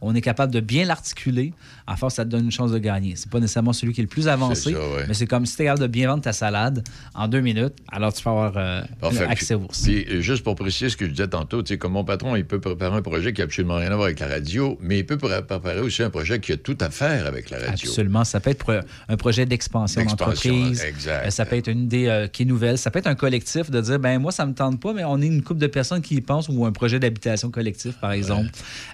[0.00, 1.52] on est capable de bien l'articuler,
[1.86, 3.14] en fait, ça te donne une chance de gagner.
[3.16, 5.04] C'est pas nécessairement celui qui est le plus avancé, C'est ça, ouais.
[5.08, 6.82] mais c'est comme si tu es capable de bien vendre ta salade
[7.14, 8.82] en deux minutes, alors tu peux avoir euh,
[9.28, 9.82] accès aux bourses.
[9.82, 12.36] puis, euh, juste pour préciser ce que je disais tantôt, tu sais, comme mon patron,
[12.36, 14.98] il peut préparer un projet qui n'a absolument rien à voir avec la radio, mais
[14.98, 17.88] il peut pré- préparer aussi un projet qui a tout à faire avec la radio.
[17.88, 18.24] Absolument.
[18.24, 18.72] Ça peut être pro-
[19.08, 20.82] un projet d'expansion d'entreprise.
[20.82, 21.26] exact.
[21.26, 22.78] Euh, Ça peut être une idée euh, qui est nouvelle.
[22.78, 25.20] Ça peut être un collectif de dire, ben moi, ça me tente pas, mais on
[25.20, 28.50] est une couple de personnes qui y pensent ou un projet d'habitation collectif, par exemple.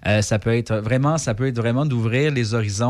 [0.07, 2.82] Euh, ça peut être vraiment, ça peut être vraiment d'ouvrir les horizons.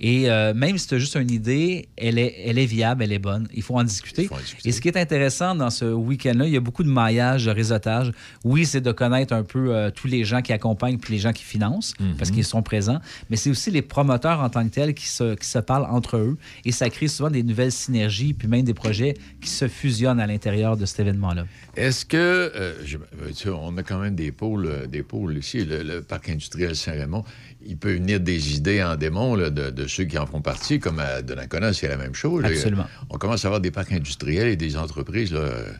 [0.00, 3.12] Et euh, même si tu as juste une idée, elle est, elle est viable, elle
[3.12, 3.48] est bonne.
[3.54, 4.28] Il faut en discuter.
[4.64, 7.50] Et ce qui est intéressant dans ce week-end-là, il y a beaucoup de maillage, de
[7.50, 8.12] réseautage.
[8.44, 11.32] Oui, c'est de connaître un peu euh, tous les gens qui accompagnent puis les gens
[11.32, 13.00] qui financent, parce qu'ils sont présents.
[13.30, 16.16] Mais c'est aussi les promoteurs en tant que tels qui se, qui se parlent entre
[16.16, 16.36] eux.
[16.64, 20.26] Et ça crée souvent des nouvelles synergies, puis même des projets qui se fusionnent à
[20.26, 21.46] l'intérieur de cet événement-là.
[21.76, 22.98] Est-ce que, euh, je-
[23.34, 26.76] sais, on a quand même des pôles, euh, des pôles ici, le, le parc industriel
[26.76, 27.24] Saint-Raymond,
[27.66, 30.80] il peut venir des idées en démon là, de, de ceux qui en font partie,
[30.80, 32.44] comme à Donnacona, c'est la même chose.
[32.44, 32.86] Absolument.
[33.10, 35.72] On commence à avoir des parcs industriels et des entreprises là, euh,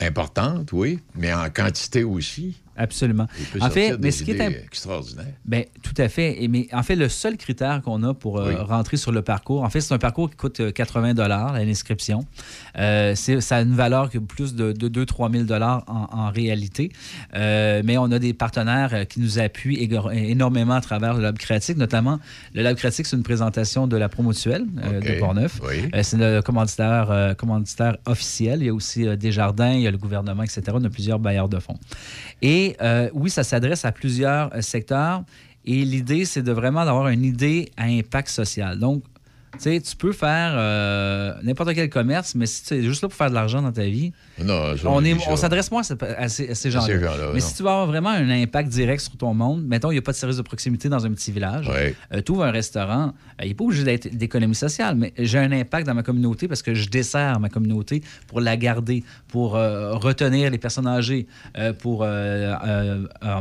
[0.00, 2.62] importantes, oui, mais en quantité aussi.
[2.76, 3.26] Absolument.
[3.38, 5.26] Il peut En fait, mais ce qui est extraordinaires.
[5.44, 6.42] Ben, tout à fait.
[6.42, 8.54] Et, mais en fait, le seul critère qu'on a pour euh, Oui.
[8.56, 11.14] rentrer sur le parcours, en fait, c'est un parcours qui coûte euh, 80
[11.64, 12.24] l'inscription.
[12.78, 16.92] Euh, ça a une valeur que plus de, de 2-3 000 en, en réalité.
[17.34, 21.76] Euh, mais on a des partenaires qui nous appuient énormément à travers le Lab Créatique,
[21.76, 22.18] notamment
[22.54, 25.06] le Lab Créatique, c'est une présentation de la Promutuelle euh, OK.
[25.06, 25.60] de Portneuf.
[25.62, 25.90] Oui.
[26.02, 28.60] C'est le commanditaire, commanditaire officiel.
[28.60, 30.62] Il y a aussi Desjardins, il y a le gouvernement, etc.
[30.74, 31.78] On a plusieurs bailleurs de fonds.
[32.40, 35.24] Et euh, oui, ça s'adresse à plusieurs euh, secteurs.
[35.64, 38.78] Et l'idée, c'est de vraiment d'avoir une idée à impact social.
[38.78, 39.04] Donc,
[39.58, 43.16] sais, tu peux faire euh, n'importe quel commerce, mais si tu es juste là pour
[43.16, 46.28] faire de l'argent dans ta vie, Non, on, est- on s'adresse moins à, ce- à
[46.28, 46.86] ces, à ces gens-là.
[47.34, 47.40] mais non.
[47.40, 50.02] si tu veux avoir vraiment un impact direct sur ton monde, mettons, il n'y a
[50.02, 51.70] pas de service de proximité dans un petit village,
[52.24, 55.52] tu ouvres un restaurant, euh, il n'est pas obligé d'être d'économie sociale, mais j'ai un
[55.52, 59.94] impact dans ma communauté parce que je desserre ma communauté pour la garder, pour euh,
[59.94, 61.26] retenir les personnes âgées,
[61.58, 62.06] euh, pour euh,
[62.64, 63.40] euh, euh,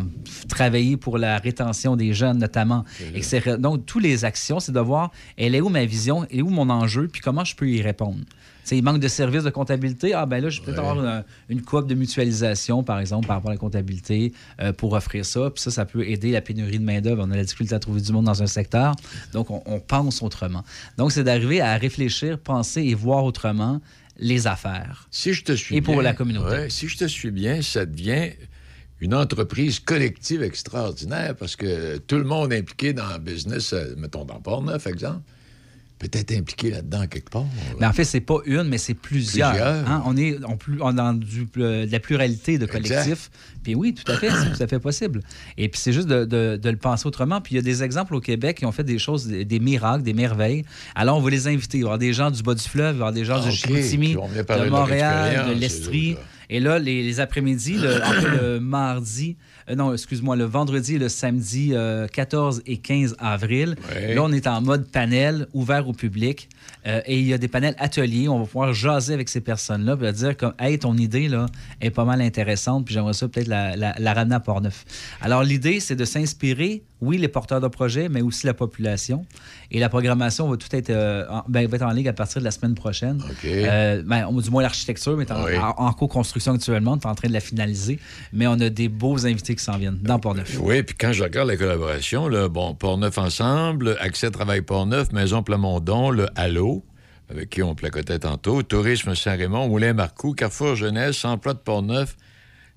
[0.50, 2.84] travailler pour la rétention des jeunes notamment.
[3.16, 3.56] etc.
[3.58, 6.70] Donc, toutes les actions, c'est de voir, elle est où ma vision, est où mon
[6.70, 8.20] enjeu, puis comment je peux y répondre.
[8.20, 10.14] Tu sais, il manque de services de comptabilité.
[10.14, 13.38] Ah, ben là, je vais peut-être avoir une, une coop de mutualisation, par exemple, par
[13.38, 15.50] rapport à la comptabilité, euh, pour offrir ça.
[15.50, 17.24] Puis ça, ça peut aider la pénurie de main-d'œuvre.
[17.26, 18.96] On a la difficulté à trouver du monde dans un secteur.
[19.34, 20.64] Donc, on, on pense autrement.
[20.98, 23.82] Donc, c'est d'arriver à réfléchir, penser et voir autrement
[24.20, 25.08] les affaires.
[25.10, 26.50] Si je te suis Et pour la communauté.
[26.50, 28.30] ouais, si je te suis bien, ça devient
[29.00, 34.26] une entreprise collective extraordinaire parce que tout le monde impliqué dans le business, euh, mettons
[34.26, 35.22] dans Portneuf, exemple,
[36.10, 37.46] peut être impliqué là-dedans quelque part.
[37.80, 39.52] Mais en fait, c'est pas une, mais c'est plusieurs.
[39.52, 39.88] Plusieurs.
[39.90, 40.02] hein?
[40.06, 40.38] On est
[40.80, 43.30] on dans du- de la pluralité de collectifs.
[43.64, 45.22] Puis oui, tout à fait, c'est tout à fait possible.
[45.58, 47.40] Et puis c'est juste de, de- de le penser autrement.
[47.42, 49.60] Puis il y a des exemples au Québec qui ont fait des choses, des, des
[49.60, 50.66] miracles, des merveilles.
[50.96, 51.78] Alors on va les inviter.
[51.78, 53.26] Il va y avoir des gens du bas du fleuve, il va y avoir des
[53.26, 56.18] gens Ah, de ok, Chicoutimi, de Montréal, de l'Estrie.
[56.50, 59.38] Et là, les, les après-midi, le, en fait, le mardi,
[59.72, 64.14] euh, non, excuse-moi, le vendredi et le samedi euh, 14 et 15 avril, Ouais.
[64.16, 66.50] là, on est en mode panel ouvert au public.
[66.88, 68.28] Euh, et il y a des panels ateliers.
[68.28, 71.46] On va pouvoir jaser avec ces personnes-là, puis dire comme, hey, ton idée là
[71.80, 74.86] est pas mal intéressante, puis j'aimerais ça peut-être la, la- la ramener à Port-Neuf.
[75.22, 79.26] Alors l'idée, c'est de s'inspirer, oui, les porteurs de projets, mais aussi la population.
[79.74, 82.40] Et la programmation va tout être, euh, en, ben, va être en ligne à partir
[82.42, 83.24] de la semaine prochaine.
[83.46, 85.58] Euh, ben, du moins l'architecture, mais est en, Oui.
[85.58, 86.92] en- en co-construction actuellement.
[86.94, 87.98] On est en train de la finaliser,
[88.34, 90.58] mais on a des beaux invités qui s'en viennent dans Port-Neuf.
[90.62, 95.42] Oui, puis quand je regarde la collaboration, là, bon, Port-Neuf Ensemble, Accès Travail Port-Neuf, Maison
[95.42, 96.84] Plamondon, le Halo,
[97.30, 102.18] avec qui on placotait tantôt, Tourisme Saint-Raymond, Moulin Marcoux, Carrefour Jeunesse, Emploi de Port-Neuf,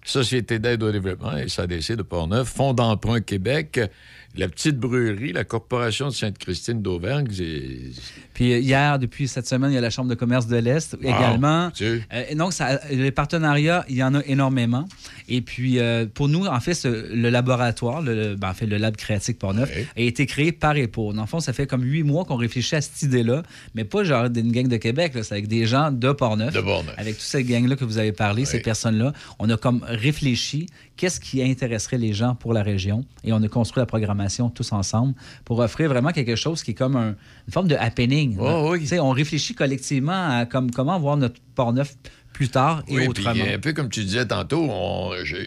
[0.05, 3.81] Société d'aide au développement, SADC de Port-Neuf, Fonds d'emprunt Québec,
[4.37, 7.27] la Petite Brûlerie, la Corporation de Sainte-Christine d'Auvergne,
[8.35, 10.97] Puis euh, hier, depuis cette semaine, il y a la Chambre de commerce de l'Est
[11.03, 11.71] également.
[11.71, 12.03] Dieu.
[12.13, 14.87] Euh, et donc, ça, les partenariats, il y en a énormément.
[15.29, 18.77] Et puis, euh, pour nous, en fait, ce- le laboratoire, le, ben, en fait, le
[18.77, 21.15] Lab Créatique Portneuf, a été créé par et pour.
[21.15, 23.43] Dans le fond, ça fait comme huit mois qu'on réfléchit à cette idée-là,
[23.75, 26.53] mais pas genre d'une gang de Québec, c'est avec des gens de Portneuf.
[26.53, 26.95] De Portneuf.
[26.99, 29.13] Avec toute cette gang-là que vous avez parlé, ces personnes-là.
[29.39, 30.67] On a comme réfléchi
[30.97, 33.05] qu'est-ce qui intéresserait les gens pour la région?
[33.25, 35.15] Et on a construit la programmation tous ensemble
[35.45, 37.17] pour offrir vraiment quelque chose qui est comme un-
[37.47, 38.37] une forme de happening.
[38.41, 41.95] Oh, sais, On réfléchit collectivement à comme, comment voir notre Port-Neuf
[42.33, 43.31] plus tard et Oui, autrement.
[43.33, 44.69] puis un peu comme tu disais tantôt,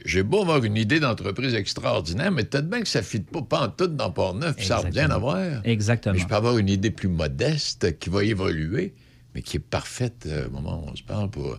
[0.06, 3.42] j'ai beau avoir une idée d'entreprise extraordinaire, mais peut-être bien que ça ne fit pas,
[3.42, 5.38] pas en tout dans Port-Neuf, puis ça n'a rien à voir.
[5.66, 6.14] Exactement.
[6.16, 8.94] Mais je peux avoir une idée plus modeste qui va évoluer,
[9.36, 11.58] mais qui est parfaite euh, au moment où on se parle pour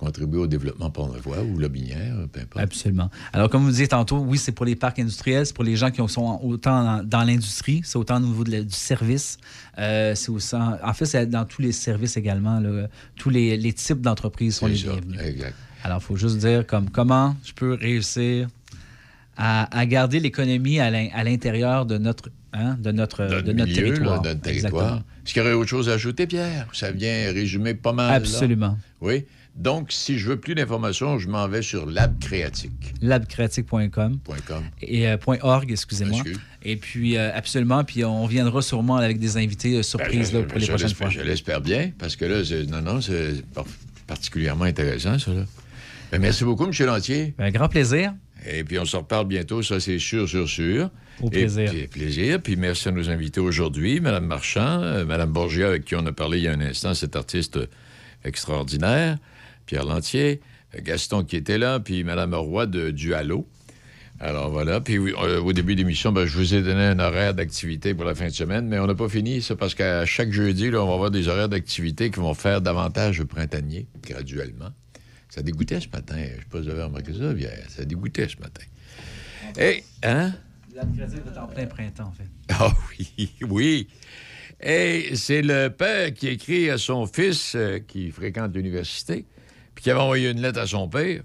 [0.00, 2.62] contribuer au développement pornevois ou lobinière, peu importe.
[2.64, 3.10] Absolument.
[3.34, 5.90] Alors, comme vous disiez tantôt, oui, c'est pour les parcs industriels, c'est pour les gens
[5.90, 9.36] qui sont autant dans, l'industrie, c'est autant au niveau de la- du service.
[9.78, 12.58] euh, c'est aussi, en en fait, c'est dans tous les services également.
[12.60, 12.88] là.
[13.16, 15.20] tous les, les types d'entreprises sont les ça, bienvenus.
[15.20, 15.54] exact.
[15.84, 18.48] Alors, il faut juste dire comme, comment je peux réussir
[19.36, 23.52] à, à garder l'économie à l'in- à l'intérieur de notre, hein, de notre, Notre de
[23.52, 24.22] notre milieu, territoire.
[24.22, 24.72] là, notre territoire.
[24.82, 25.02] Exactement.
[25.24, 26.66] Est-ce qu'il y aurait autre chose à ajouter, Pierre?
[26.72, 28.08] Ça vient résumer pas mal.
[28.10, 28.14] là?
[28.16, 28.78] Absolument.
[29.00, 29.24] Oui.
[29.60, 32.94] Donc, si je veux plus d'informations, je m'en vais sur Lab Créatique.
[33.02, 34.64] labcreatique.com .com.
[34.80, 36.20] et euh, point .org, excusez-moi.
[36.20, 36.40] Excuse.
[36.62, 40.46] Et puis, euh, absolument, puis on viendra sûrement avec des invités euh, surprises Ben, là,
[40.46, 41.10] pour les prochaines fois.
[41.10, 43.66] Je l'espère bien, parce que là, c'est- non, non, c'est par-
[44.06, 45.30] particulièrement intéressant, ça.
[45.32, 45.44] Là.
[46.10, 46.72] Ben, merci beaucoup, M.
[46.86, 47.34] Lantier.
[47.38, 48.14] Un grand plaisir.
[48.50, 50.88] Et puis, on se reparle bientôt, ça, c'est sûr, sûr, sûr.
[51.20, 51.70] Au Et plaisir.
[51.70, 52.40] puis, plaisir.
[52.40, 56.38] Puis, merci à nos invités aujourd'hui, Mme Marchand, Mme Borgia, avec qui on a parlé
[56.38, 57.58] il y a un instant, cet artiste
[58.24, 59.18] extraordinaire,
[59.70, 60.40] Pierre Lantier,
[60.82, 63.46] Gaston qui était là, puis Mme Roy de, du Halo.
[64.18, 64.80] Alors voilà.
[64.80, 68.04] Puis euh, au début de l'émission, ben, je vous ai donné un horaire d'activité pour
[68.04, 70.82] la fin de semaine, mais on n'a pas fini, ça, parce qu'à chaque jeudi, là,
[70.82, 74.70] on va avoir des horaires d'activité qui vont faire davantage printanier, graduellement.
[75.28, 76.16] Ça dégoûtait ce matin.
[76.16, 77.64] Je ne sais pas si vous avez remarqué ça, Pierre.
[77.68, 78.64] Ça dégoûtait ce matin.
[79.56, 80.32] Et, hein?
[80.74, 82.26] L'Abcréatique est en plein printemps, en fait.
[82.48, 83.88] Ah oui, oui.
[84.60, 89.26] Et c'est le père qui écrit à son fils euh, qui fréquente l'université,
[89.74, 91.22] puis qui avait envoyé une lettre à son père.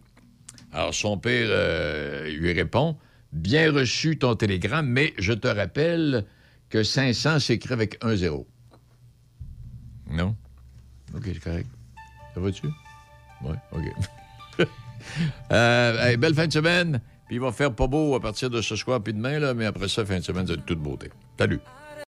[0.72, 2.97] Alors son père euh, lui répond
[3.31, 6.26] Bien reçu ton télégramme, mais je te rappelle
[6.69, 8.47] que 500 s'écrit avec un zéro.
[10.09, 10.38] Non?
[11.13, 11.67] OK, c'est correct.
[12.34, 12.67] Ça va-tu?
[13.43, 14.65] Oui, OK.
[15.51, 16.99] Euh, belle fin de semaine.
[17.27, 19.65] Puis il va faire pas beau à partir de ce soir puis demain, là, mais
[19.65, 21.11] après ça, fin de semaine, c'est de toute beauté.
[21.38, 21.59] Salut.